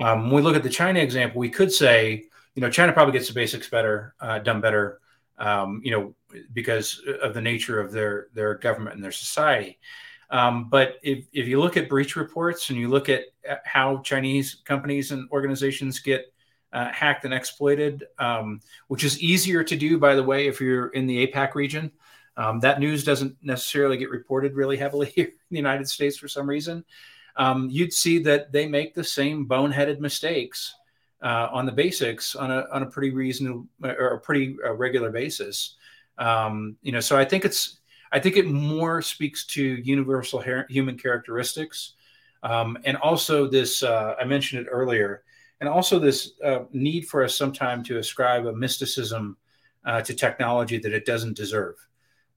[0.00, 2.24] Um, when we look at the China example, we could say,
[2.54, 5.00] you know, China probably gets the basics better, uh, done better,
[5.36, 6.14] um, you know,
[6.54, 9.78] because of the nature of their their government and their society.
[10.32, 13.24] Um, but if, if you look at breach reports and you look at
[13.64, 16.32] how Chinese companies and organizations get
[16.72, 20.88] uh, hacked and exploited, um, which is easier to do, by the way, if you're
[20.88, 21.92] in the APAC region.
[22.38, 26.28] Um, that news doesn't necessarily get reported really heavily here in the United States for
[26.28, 26.82] some reason.
[27.36, 30.74] Um, you'd see that they make the same boneheaded mistakes
[31.22, 35.10] uh, on the basics on a on a pretty reasonable or a pretty uh, regular
[35.10, 35.76] basis.
[36.18, 37.78] Um, you know, so I think it's
[38.12, 41.94] I think it more speaks to universal her- human characteristics,
[42.42, 45.22] um, and also this uh, I mentioned it earlier,
[45.60, 49.36] and also this uh, need for us sometime to ascribe a mysticism
[49.84, 51.76] uh, to technology that it doesn't deserve.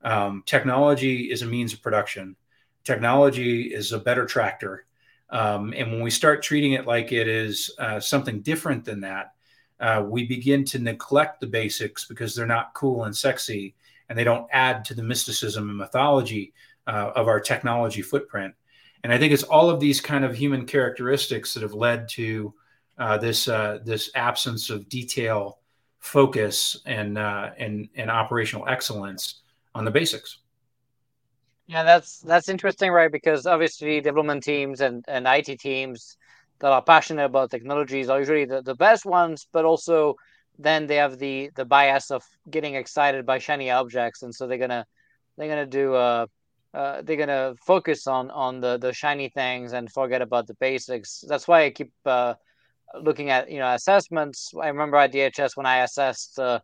[0.03, 2.35] Um, technology is a means of production.
[2.83, 4.85] Technology is a better tractor.
[5.31, 9.33] Um, and when we start treating it like it is uh, something different than that,
[9.79, 13.75] uh, we begin to neglect the basics because they're not cool and sexy
[14.09, 16.53] and they don't add to the mysticism and mythology
[16.87, 18.53] uh, of our technology footprint.
[19.03, 22.53] And I think it's all of these kind of human characteristics that have led to
[22.97, 25.59] uh, this uh, this absence of detail,
[25.99, 29.41] focus, and uh, and and operational excellence
[29.73, 30.39] on the basics.
[31.67, 33.11] Yeah, that's that's interesting, right?
[33.11, 36.17] Because obviously development teams and, and IT teams
[36.59, 40.15] that are passionate about technologies are usually the, the best ones, but also
[40.57, 44.57] then they have the the bias of getting excited by shiny objects, and so they're
[44.57, 44.85] gonna
[45.37, 46.25] they're gonna do uh,
[46.73, 51.23] uh they're gonna focus on on the the shiny things and forget about the basics.
[51.27, 52.35] That's why I keep uh,
[53.01, 54.53] looking at you know assessments.
[54.61, 56.59] I remember at DHS when I assessed uh,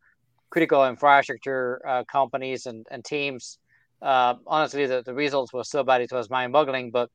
[0.50, 3.58] critical infrastructure uh, companies and, and teams.
[4.02, 6.92] Uh, honestly, the, the results were so bad it was mind-boggling.
[6.92, 7.10] But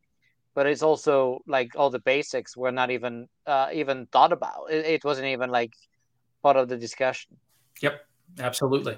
[0.55, 4.71] but it's also like all the basics were not even uh, even thought about.
[4.71, 5.73] It, it wasn't even like
[6.47, 7.31] part of the discussion.
[7.83, 7.95] Yep,
[8.39, 8.97] absolutely.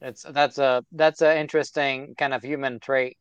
[0.00, 3.14] It's that's a that's an interesting kind of human trait.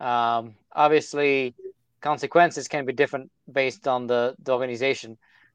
[0.00, 0.42] Um,
[0.84, 1.54] obviously,
[2.00, 3.30] consequences can be different
[3.60, 5.10] based on the the organization.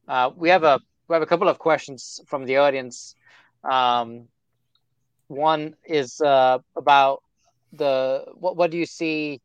[0.08, 3.16] Uh, we have a we have a couple of questions from the audience.
[3.64, 4.10] Um,
[5.28, 7.18] one is uh, about
[7.82, 9.42] the what what do you see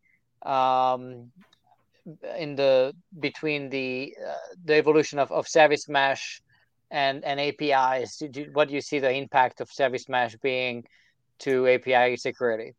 [0.56, 1.32] um,
[2.38, 2.94] in the
[3.26, 6.43] between the uh, the evolution of, of service mesh
[6.94, 8.22] and and APIs?
[8.52, 10.84] What do you see the impact of service mesh being
[11.40, 12.74] to API security?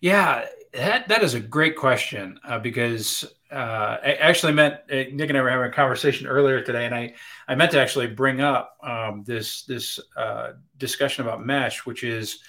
[0.00, 5.30] Yeah, that that is a great question uh, because uh, I actually meant uh, Nick
[5.30, 7.14] and I were having a conversation earlier today, and I
[7.48, 12.40] I meant to actually bring up um, this this uh, discussion about mesh, which is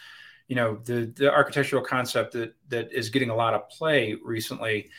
[0.50, 4.90] you know the the architectural concept that that is getting a lot of play recently.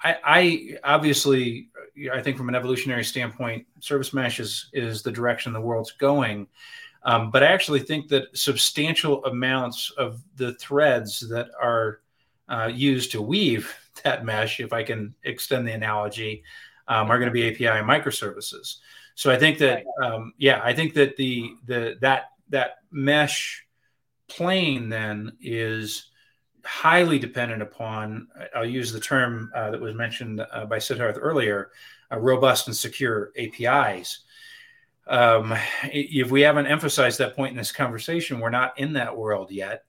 [0.00, 1.70] I, I obviously
[2.12, 6.46] I think from an evolutionary standpoint, service mesh is is the direction the world's going.
[7.04, 12.00] Um, but I actually think that substantial amounts of the threads that are
[12.48, 16.42] uh, used to weave that mesh, if I can extend the analogy,
[16.86, 18.76] um, are going to be API microservices.
[19.14, 23.66] So I think that, um, yeah, I think that the the that that mesh
[24.28, 26.06] plane then is
[26.68, 28.28] highly dependent upon.
[28.54, 31.70] I'll use the term uh, that was mentioned uh, by Siddharth earlier:
[32.12, 34.20] uh, robust and secure APIs
[35.08, 35.54] um,
[35.84, 39.84] if we haven't emphasized that point in this conversation, we're not in that world yet,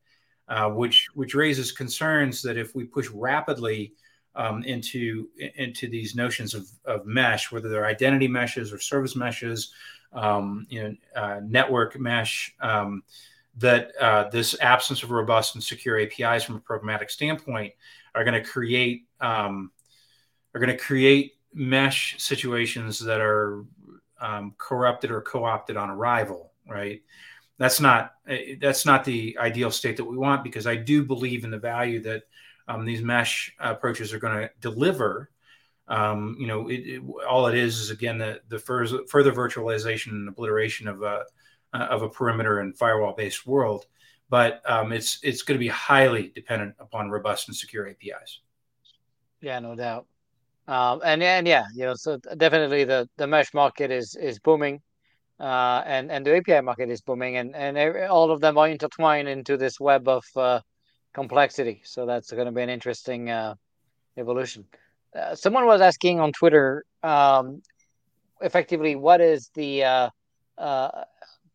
[0.48, 3.94] uh, which which raises concerns that if we push rapidly
[4.36, 9.74] um, into into these notions of, of mesh, whether they're identity meshes or service meshes,
[10.14, 13.04] um, you know, uh, network mesh, um,
[13.58, 17.74] that uh, this absence of robust and secure APIs from a programmatic standpoint
[18.16, 19.72] are going to create um,
[20.54, 23.66] are going to create mesh situations that are
[24.22, 27.02] um, corrupted or co-opted on arrival, right?
[27.58, 31.44] That's not eh, that's not the ideal state that we want because I do believe
[31.44, 32.24] in the value that
[32.68, 35.30] um, these mesh approaches are going to deliver.
[35.88, 40.12] Um, you know, it, it, all it is is again the, the further, further virtualization
[40.12, 41.26] and obliteration of a
[41.74, 43.86] of a perimeter and firewall based world,
[44.30, 48.40] but um, it's it's going to be highly dependent upon robust and secure APIs.
[49.42, 50.06] Yeah, no doubt.
[50.68, 54.82] Um, and and yeah, you know, so definitely the the mesh market is is booming,
[55.40, 57.78] uh, and and the API market is booming, and and
[58.08, 60.60] all of them are intertwined into this web of uh,
[61.14, 61.82] complexity.
[61.86, 63.56] So that's going to be an interesting uh,
[64.18, 64.66] evolution.
[65.16, 67.64] Uh, someone was asking on Twitter, um,
[68.42, 70.10] effectively, what is the uh,
[70.60, 71.04] uh,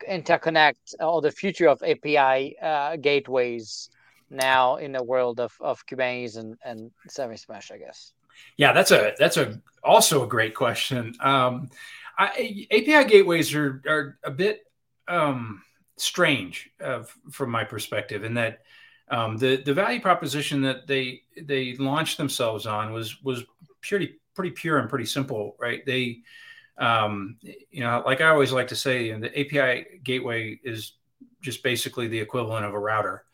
[0.09, 2.57] interconnect or the future of API
[3.01, 3.91] gateways
[4.31, 8.13] now in the world of, of Kubernetes and, and Service Mesh, I guess?
[8.57, 11.15] Yeah, that's a that's a also a great question.
[11.21, 11.71] Um,
[12.19, 14.67] I, API gateways are are a bit
[15.09, 15.63] um,
[15.97, 18.63] strange uh, from my perspective in that
[19.09, 23.45] um, the the value proposition that they they launched themselves on was was
[23.81, 25.85] purely pretty pure and pretty simple, right?
[25.87, 26.23] They
[26.79, 30.93] um, you know, like I always like to say, the API gateway is
[31.41, 33.25] just basically the equivalent of a router.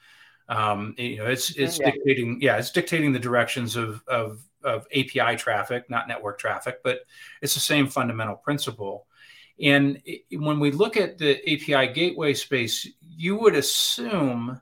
[0.48, 1.92] Um, you know, it's it's yeah.
[1.92, 7.00] dictating, yeah, it's dictating the directions of of of API traffic, not network traffic, but
[7.40, 9.06] it's the same fundamental principle.
[9.62, 10.02] And
[10.32, 14.60] when we look at the API gateway space, you would assume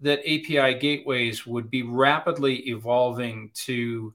[0.00, 4.14] that API gateways would be rapidly evolving to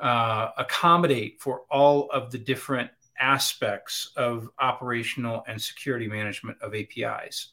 [0.00, 2.90] uh, accommodate for all of the different
[3.22, 7.52] aspects of operational and security management of APIs.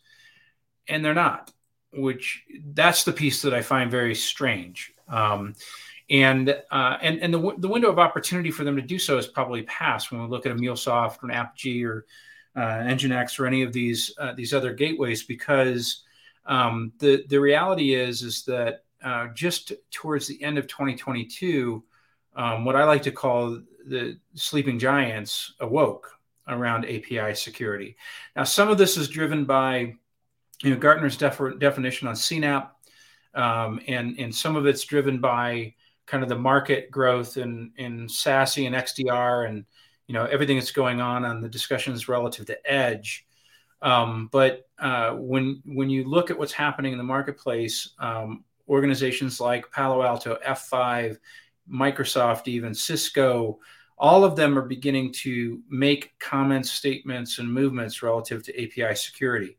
[0.89, 1.51] And they're not,
[1.93, 2.43] which
[2.73, 4.93] that's the piece that I find very strange.
[5.07, 5.53] Um,
[6.09, 9.27] and uh, and and the, the window of opportunity for them to do so is
[9.27, 12.07] probably past when we look at a MuleSoft or an Apigee or
[12.55, 16.03] uh, Nginx or any of these uh, these other gateways because
[16.47, 21.83] um, the the reality is is that uh, just towards the end of 2022,
[22.35, 26.11] um, what I like to call the sleeping giants awoke
[26.47, 27.95] around API security.
[28.35, 29.95] Now, some of this is driven by
[30.61, 32.69] you know Gartner's def- definition on CNAPP,
[33.35, 35.73] um, and and some of it's driven by
[36.05, 39.65] kind of the market growth in in SASE and XDR and
[40.07, 43.25] you know everything that's going on on the discussions relative to edge.
[43.81, 49.39] Um, but uh, when when you look at what's happening in the marketplace, um, organizations
[49.39, 51.17] like Palo Alto, F5,
[51.71, 53.59] Microsoft, even Cisco,
[53.99, 59.57] all of them are beginning to make comments, statements, and movements relative to API security.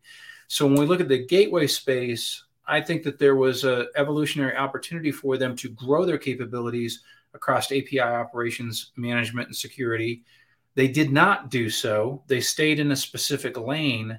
[0.48, 4.56] So when we look at the gateway space, I think that there was an evolutionary
[4.56, 7.02] opportunity for them to grow their capabilities
[7.34, 10.24] across API operations management and security.
[10.74, 12.22] They did not do so.
[12.26, 14.18] They stayed in a specific lane,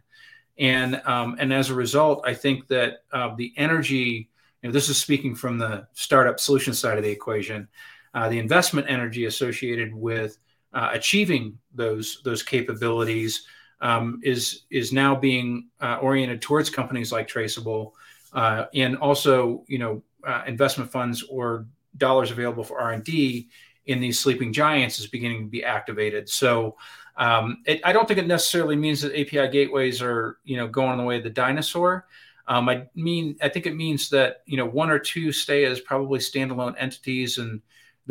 [0.58, 4.30] and um, and as a result, I think that uh, the energy.
[4.62, 7.68] You know, this is speaking from the startup solution side of the equation.
[8.14, 10.38] Uh, the investment energy associated with
[10.74, 13.46] uh, achieving those those capabilities
[13.82, 17.96] um, is is now being uh, oriented towards companies like Traceable
[18.34, 21.66] uh, and also you know uh, investment funds or
[21.98, 23.50] dollars available for r&d
[23.86, 26.30] in these sleeping giants is beginning to be activated.
[26.30, 26.78] So
[27.18, 30.98] um, it, i don't think it necessarily means that api gateways are you know going
[30.98, 32.08] the way of the dinosaur.
[32.48, 35.80] Um, i mean i think it means that you know one or two stay as
[35.80, 37.62] probably standalone entities and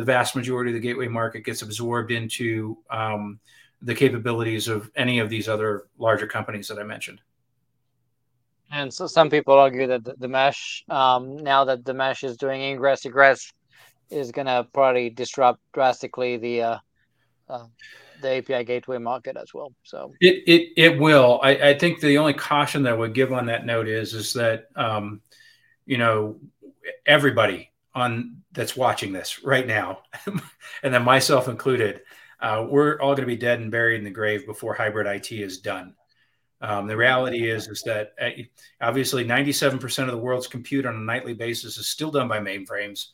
[0.01, 3.39] the vast majority of the gateway market gets absorbed into um,
[3.83, 7.21] the capabilities of any of these other larger companies that i mentioned
[8.71, 12.37] and so some people argue that the, the mesh, um, now that the mesh is
[12.37, 13.53] doing ingress egress,
[14.11, 16.79] is going to probably disrupt drastically the uh,
[17.49, 17.67] uh,
[18.23, 19.73] the API gateway market as well.
[19.83, 21.41] So it it, it will.
[21.43, 24.33] I, I think the only caution that I would give on that note is is
[24.35, 25.21] that um,
[25.85, 26.39] you know
[27.07, 27.70] everybody
[28.01, 30.01] on that's watching this right now,
[30.83, 32.03] and then myself included,
[32.41, 35.33] uh, we're all going to be dead and buried in the grave before hybrid IT
[35.33, 35.95] is done.
[36.63, 38.31] Um, the reality is is that uh,
[38.81, 43.09] obviously 97% of the world's compute on a nightly basis is still done by mainframes.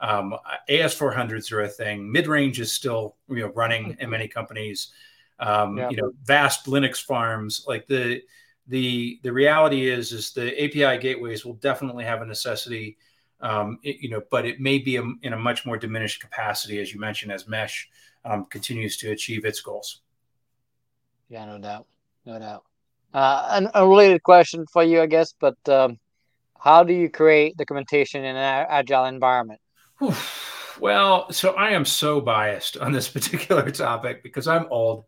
[0.00, 0.34] Um,
[0.68, 2.10] AS400s are a thing.
[2.10, 4.92] Mid-range is still you know running in many companies.
[5.38, 5.90] Um, yeah.
[5.90, 7.64] You know, vast Linux farms.
[7.66, 8.22] Like the
[8.66, 12.98] the the reality is is the API gateways will definitely have a necessity.
[13.42, 16.78] Um, it, you know, but it may be a, in a much more diminished capacity,
[16.80, 17.88] as you mentioned, as Mesh
[18.24, 20.02] um, continues to achieve its goals.
[21.28, 21.86] Yeah, no doubt,
[22.26, 22.64] no doubt.
[23.12, 25.98] Uh, an unrelated question for you, I guess, but um,
[26.58, 29.60] how do you create documentation in an agile environment?
[30.78, 35.04] Well, so I am so biased on this particular topic because I'm old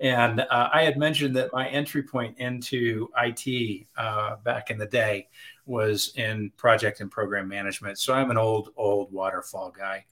[0.00, 4.86] And uh, I had mentioned that my entry point into IT uh, back in the
[4.86, 5.28] day
[5.68, 7.98] was in project and program management.
[7.98, 10.06] So I'm an old, old waterfall guy.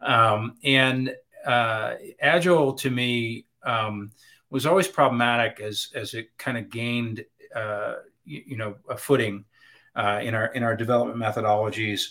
[0.00, 1.14] Um, and
[1.46, 4.10] uh, Agile to me um,
[4.50, 7.24] was always problematic as, as it kind of gained,
[7.54, 7.94] uh,
[8.24, 9.44] you, you, know, a footing
[9.96, 12.10] uh, in our in our development methodologies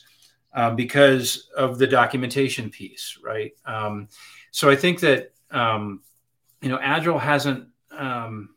[0.53, 3.51] um, because of the documentation piece, right?
[3.65, 4.07] Um,
[4.51, 6.01] so I think that um,
[6.61, 8.52] you know, Agile hasn't um,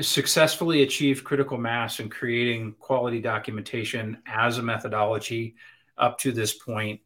[0.00, 5.54] successfully achieved critical mass in creating quality documentation as a methodology
[5.98, 7.00] up to this point.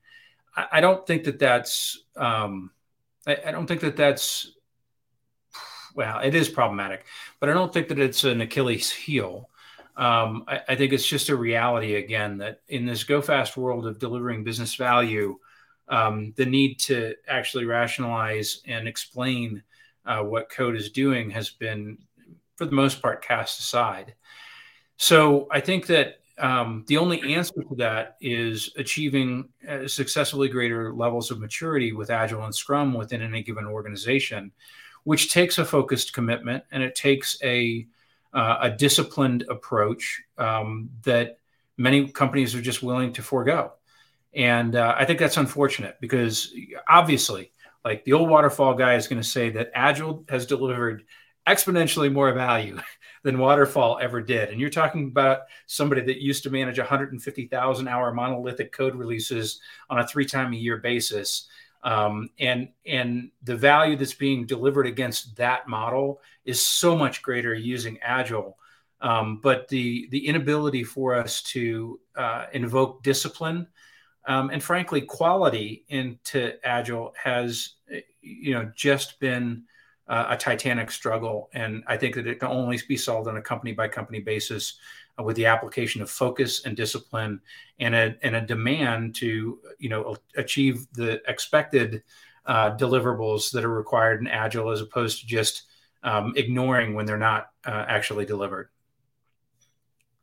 [0.56, 2.04] I, I don't think that that's.
[2.16, 2.70] Um,
[3.26, 4.52] I, I don't think that that's.
[5.94, 7.04] Well, it is problematic,
[7.40, 9.50] but I don't think that it's an Achilles heel.
[9.96, 13.86] Um, I, I, think it's just a reality again that in this go fast world
[13.86, 15.36] of delivering business value,
[15.88, 19.62] um, the need to actually rationalize and explain
[20.06, 21.98] uh, what code is doing has been,
[22.60, 24.12] for the most part, cast aside.
[24.98, 30.92] So I think that um, the only answer to that is achieving uh, successfully greater
[30.92, 34.52] levels of maturity with Agile and Scrum within any given organization,
[35.04, 37.86] which takes a focused commitment and it takes a
[38.34, 41.38] uh, a disciplined approach um, that
[41.78, 43.72] many companies are just willing to forego.
[44.34, 46.54] And uh, I think that's unfortunate because
[46.86, 47.52] obviously
[47.86, 51.04] like the old waterfall guy is going to say that Agile has delivered
[51.46, 52.78] exponentially more value
[53.22, 54.48] than waterfall ever did.
[54.48, 59.98] And you're talking about somebody that used to manage 150,000 hour monolithic code releases on
[59.98, 61.48] a three time a year basis.
[61.82, 67.54] Um, and and the value that's being delivered against that model is so much greater
[67.54, 68.58] using agile
[69.00, 73.66] um, but the the inability for us to uh, invoke discipline
[74.26, 77.74] um, and frankly, quality into Agile has,
[78.20, 79.64] you know, just been
[80.10, 81.48] uh, a titanic struggle.
[81.54, 84.74] And I think that it can only be solved on a company by company basis
[85.18, 87.40] uh, with the application of focus and discipline
[87.78, 92.02] and a, and a demand to, you know, achieve the expected
[92.44, 95.62] uh, deliverables that are required in Agile as opposed to just
[96.02, 98.68] um, ignoring when they're not uh, actually delivered.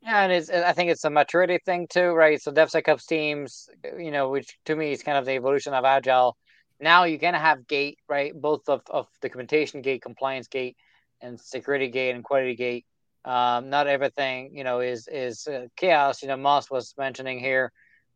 [0.02, 2.42] Yeah, and it's I think it's a maturity thing too, right?
[2.42, 6.38] So DevSecOps teams, you know, which to me is kind of the evolution of Agile.
[6.80, 8.34] Now you're gonna have gate, right?
[8.40, 10.78] Both of, of documentation gate, compliance gate,
[11.22, 12.86] and security gate and quality gate.
[13.26, 16.22] Um, not everything, you know, is is uh, chaos.
[16.22, 17.72] You know, Moss was mentioning here,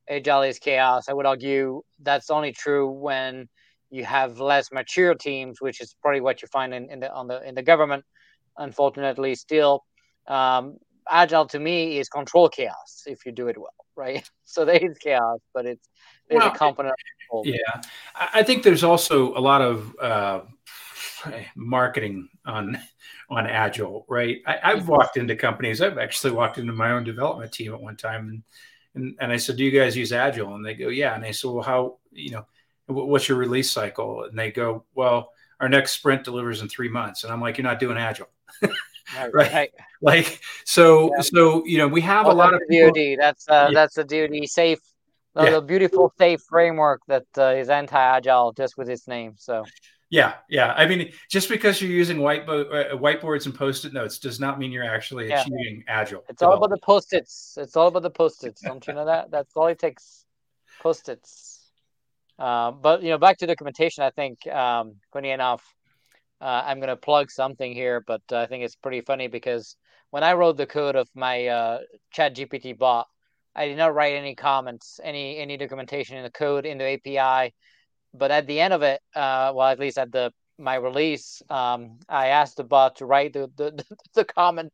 [0.10, 1.08] Agile is chaos.
[1.10, 3.48] I would argue that's only true when
[3.90, 7.28] you have less mature teams, which is probably what you find in, in the on
[7.28, 8.04] the in the government.
[8.58, 9.84] Unfortunately, still,
[10.28, 10.78] um,
[11.10, 14.30] agile to me is control chaos if you do it well, right?
[14.46, 15.88] So there is chaos, but it's
[16.38, 16.96] well, a component.
[17.44, 17.82] yeah,
[18.16, 20.42] I think there's also a lot of uh,
[21.56, 22.78] marketing on
[23.30, 24.42] on agile, right?
[24.46, 25.82] I, have walked into companies.
[25.82, 28.44] I've actually walked into my own development team at one time, and
[28.96, 31.32] and, and I said, "Do you guys use agile?" And they go, "Yeah." And I
[31.32, 32.46] said, "Well, how you know?"
[32.88, 34.26] What's your release cycle?
[34.26, 37.24] And they go, well, our next sprint delivers in three months.
[37.24, 38.28] And I'm like, you're not doing agile.
[38.62, 39.34] right?
[39.34, 39.72] right?
[40.02, 41.22] Like so, yeah.
[41.22, 43.20] so you know, we have a lot of people, DoD.
[43.20, 43.74] That's uh, yeah.
[43.74, 44.80] that's the DoD SAFe,
[45.34, 45.50] the, yeah.
[45.52, 49.34] the beautiful SAFe framework that uh, is anti-agile just with its name.
[49.38, 49.64] So.
[50.10, 50.74] Yeah, yeah.
[50.74, 54.72] I mean, just because you're using whiteboard, uh, whiteboards and post-it notes does not mean
[54.72, 55.42] you're actually yeah.
[55.42, 56.26] achieving agile.
[56.28, 57.58] It's all about the post-its.
[57.58, 58.62] It's all about the post-its.
[58.62, 59.32] Don't you know that?
[59.32, 60.26] That's all it takes.
[60.82, 61.70] Post-its.
[62.38, 64.04] Uh, but you know, back to documentation.
[64.04, 65.64] I think, um, funny enough,
[66.42, 69.78] uh, I'm going to plug something here, but uh, I think it's pretty funny because
[70.10, 71.80] when I wrote the code of my uh,
[72.14, 73.08] ChatGPT bot,
[73.56, 77.54] I did not write any comments, any any documentation in the code in the API.
[78.14, 82.00] But at the end of it, uh, well, at least at the my release, um,
[82.08, 84.72] I asked the bot to write the the, the comment,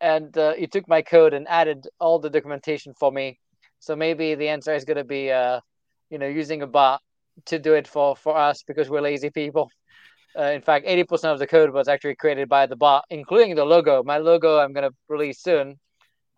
[0.00, 3.38] and uh, he took my code and added all the documentation for me.
[3.78, 5.60] So maybe the answer is going to be, uh,
[6.10, 7.00] you know, using a bot
[7.46, 9.70] to do it for for us because we're lazy people.
[10.38, 13.66] Uh, in fact, 80% of the code was actually created by the bot, including the
[13.66, 14.02] logo.
[14.02, 15.78] My logo, I'm going to release soon,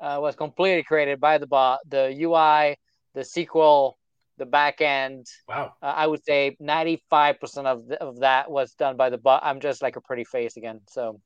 [0.00, 1.80] uh, was completely created by the bot.
[1.88, 2.76] The UI,
[3.14, 3.94] the SQL,
[4.38, 5.28] the backend.
[5.48, 5.74] Wow.
[5.82, 9.42] Uh, I would say 95% of, the, of that was done by the bot.
[9.44, 10.80] I'm just like a pretty face again.
[10.88, 11.20] So.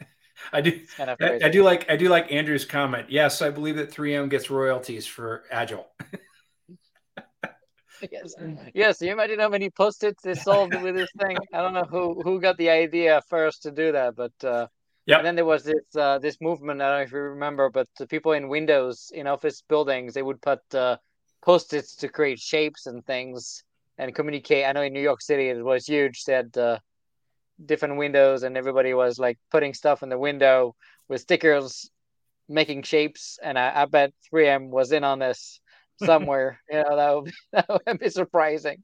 [0.52, 0.80] I do.
[0.96, 3.10] Kind of I, I do like I do like Andrew's comment.
[3.10, 5.86] Yes, I believe that 3M gets royalties for Agile.
[8.10, 8.34] yes,
[8.74, 9.02] yes.
[9.02, 11.36] You imagine how many post-its they solved with this thing.
[11.52, 14.68] I don't know who who got the idea first to do that, but uh,
[15.10, 15.16] yeah.
[15.18, 16.80] And then there was this uh, this movement.
[16.80, 20.22] I don't know if you remember, but the people in Windows in office buildings they
[20.22, 20.96] would put uh,
[21.42, 23.64] post-its to create shapes and things,
[23.98, 24.66] and communicate.
[24.66, 26.24] I know in New York City it was huge.
[26.24, 26.78] They had uh,
[27.64, 30.74] different windows, and everybody was like putting stuff in the window
[31.08, 31.90] with stickers,
[32.48, 33.38] making shapes.
[33.42, 35.60] And I, I bet 3M was in on this
[36.04, 36.60] somewhere.
[36.70, 38.82] you know, that would, be, that would be surprising.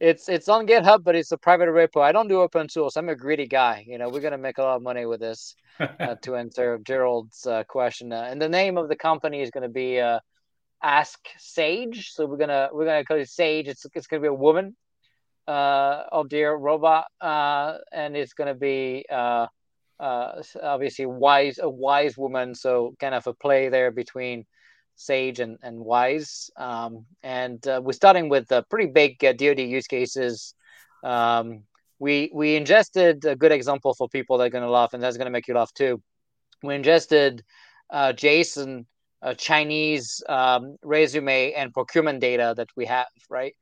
[0.00, 2.00] It's it's on GitHub, but it's a private repo.
[2.00, 2.96] I don't do open source.
[2.96, 3.84] I'm a greedy guy.
[3.86, 5.56] You know, we're gonna make a lot of money with this.
[5.80, 9.68] Uh, to answer Gerald's uh, question, uh, and the name of the company is gonna
[9.68, 10.20] be uh,
[10.82, 12.12] Ask Sage.
[12.12, 13.66] So we're gonna we're gonna call it Sage.
[13.66, 14.76] It's it's gonna be a woman,
[15.48, 19.46] uh, oh dear robot, uh, and it's gonna be uh,
[19.98, 22.54] uh, obviously wise a wise woman.
[22.54, 24.46] So kind of a play there between
[24.98, 26.50] Sage and and Wise.
[26.56, 30.54] Um, and uh, we're starting with uh, pretty big uh, DoD use cases.
[31.04, 31.62] Um,
[31.98, 35.30] we we ingested a good example for people that are gonna laugh, and that's gonna
[35.30, 36.02] make you laugh too.
[36.62, 37.44] We ingested
[37.90, 38.86] uh, JSON
[39.22, 43.54] uh, Chinese um, resume and procurement data that we have, right?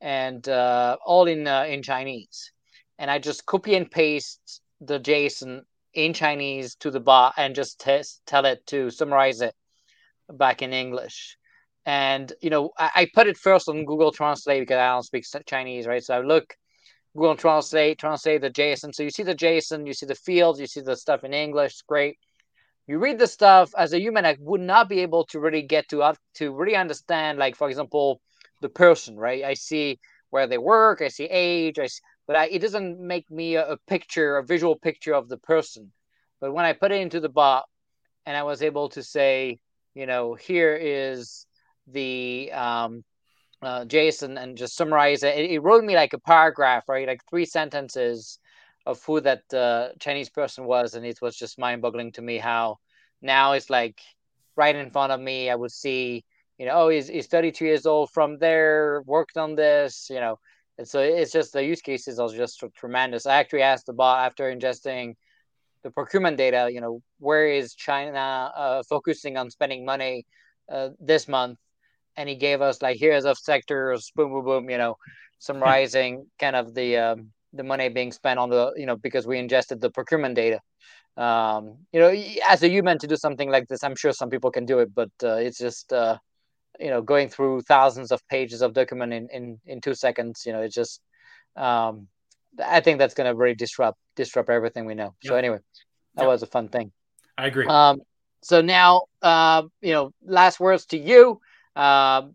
[0.00, 2.52] And uh, all in uh, in Chinese.
[2.98, 5.62] And I just copy and paste the JSON
[5.94, 9.54] in Chinese to the bot and just tell it to summarize it
[10.38, 11.36] back in English.
[11.84, 15.24] And you know, I, I put it first on Google Translate because I don't speak
[15.46, 16.02] Chinese, right?
[16.02, 16.54] So I look
[17.14, 18.94] Google Translate, translate the JSON.
[18.94, 21.82] So you see the JSON, you see the fields, you see the stuff in English,
[21.88, 22.16] great
[22.86, 25.88] you read the stuff as a human i would not be able to really get
[25.88, 28.20] to to really understand like for example
[28.60, 29.98] the person right i see
[30.30, 33.72] where they work i see age i see, but I, it doesn't make me a,
[33.72, 35.92] a, picture a visual picture of the person
[36.40, 37.64] but when i put it into the bot
[38.26, 39.58] and i was able to say
[39.94, 41.46] you know here is
[41.86, 43.04] the um,
[43.62, 45.36] uh, JSON and just summarize it.
[45.38, 45.62] it.
[45.62, 47.06] Wrote me like a paragraph, right?
[47.06, 48.38] Like three sentences
[48.86, 52.78] of who that uh, Chinese person was, and it was just mind-boggling to me how
[53.20, 54.00] now it's like
[54.56, 55.48] right in front of me.
[55.48, 56.24] I would see,
[56.58, 60.38] you know, oh, he's, he's 32 years old from there, worked on this, you know,
[60.78, 63.26] and so it's just the use cases are just tremendous.
[63.26, 65.14] I actually asked the bot after ingesting
[65.82, 70.26] the procurement data, you know, where is China uh, focusing on spending money
[70.70, 71.58] uh, this month?
[72.16, 74.96] And he gave us like here's of sectors, boom, boom, boom, you know,
[75.38, 79.38] summarizing kind of the um, the money being spent on the you know because we
[79.38, 80.60] ingested the procurement data
[81.18, 82.10] um you know
[82.48, 84.94] as a human to do something like this i'm sure some people can do it
[84.94, 86.16] but uh, it's just uh
[86.80, 90.52] you know going through thousands of pages of document in in, in two seconds you
[90.52, 91.02] know it's just
[91.56, 92.08] um
[92.64, 95.14] i think that's going to really disrupt disrupt everything we know.
[95.22, 95.58] So anyway
[96.16, 96.92] that was a fun thing.
[97.38, 97.66] I agree.
[97.66, 98.02] Um
[98.42, 101.40] so now uh you know last words to you.
[101.74, 102.28] Uh,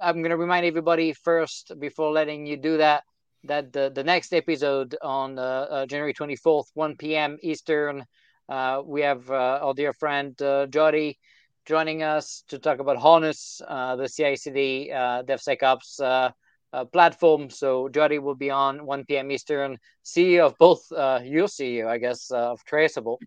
[0.00, 3.04] i'm going to remind everybody first before letting you do that
[3.44, 7.38] that the, the next episode on uh, uh, January 24th, 1 p.m.
[7.42, 8.04] Eastern,
[8.48, 11.18] uh, we have uh, our dear friend uh, Jody
[11.64, 16.32] joining us to talk about Harness, uh, the CICD uh, DevSecOps
[16.72, 17.50] uh, platform.
[17.50, 19.30] So Jody will be on 1 p.m.
[19.30, 23.18] Eastern, CEO of both uh, your CEO, I guess, uh, of Traceable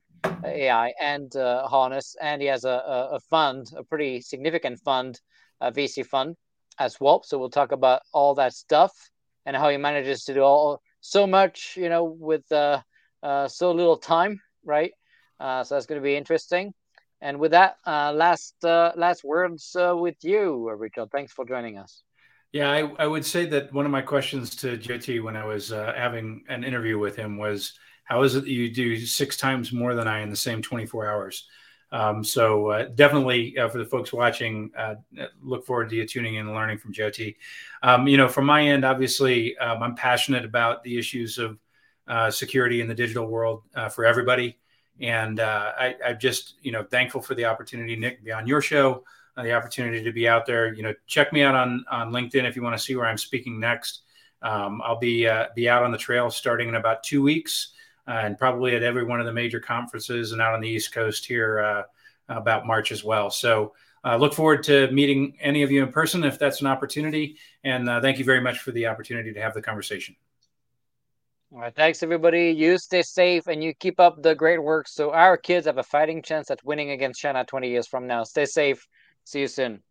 [0.44, 5.20] AI and uh, Harness, and he has a, a, fund, a pretty significant fund,
[5.62, 6.36] a VC fund
[6.80, 7.24] as well.
[7.24, 8.92] So we'll talk about all that stuff
[9.46, 12.82] and how he manages to do all so much, you know, with uh,
[13.22, 14.92] uh, so little time, right?
[15.40, 16.74] So that's going to be interesting.
[17.22, 21.10] And with that, last last words with you, Richard.
[21.12, 22.04] Thanks for joining us.
[22.52, 25.72] Yeah, I, I would say that one of my questions to JT when I was
[25.72, 27.74] uh, having an interview with him was,
[28.06, 31.08] "How is it that you do six times more than I in the same 24
[31.08, 31.48] hours?"
[31.92, 34.96] Um, so uh, definitely uh, for the folks watching, uh,
[35.42, 37.36] look forward to you tuning in and learning from Jyoti.
[37.84, 41.58] Um, you know, from my end, obviously, um, I'm passionate about the issues of
[42.08, 44.58] uh, security in the digital world uh, for everybody.
[45.00, 48.62] And I, am just, you know, thankful for the opportunity, Nick, to be on your
[48.62, 49.04] show,
[49.38, 50.74] the opportunity to be out there.
[50.74, 53.18] You know, check me out on on LinkedIn if you want to see where I'm
[53.18, 54.02] speaking next.
[54.42, 57.74] Um, I'll be be out on the trail starting in about two weeks
[58.08, 60.94] uh, and probably at every one of the major conferences and out on the East
[60.94, 61.84] Coast here uh,
[62.30, 63.30] about March as well.
[63.30, 67.38] So uh, look forward to meeting any of you in person if that's an opportunity.
[67.64, 70.16] And uh, thank you very much for the opportunity to have the conversation.
[71.52, 71.74] All right.
[71.74, 72.52] Thanks, everybody.
[72.52, 75.84] You stay safe and you keep up the great work so our kids have a
[75.84, 78.24] fighting chance at winning against China 20 years from now.
[78.24, 78.86] Stay safe.
[79.26, 79.84] See you soon.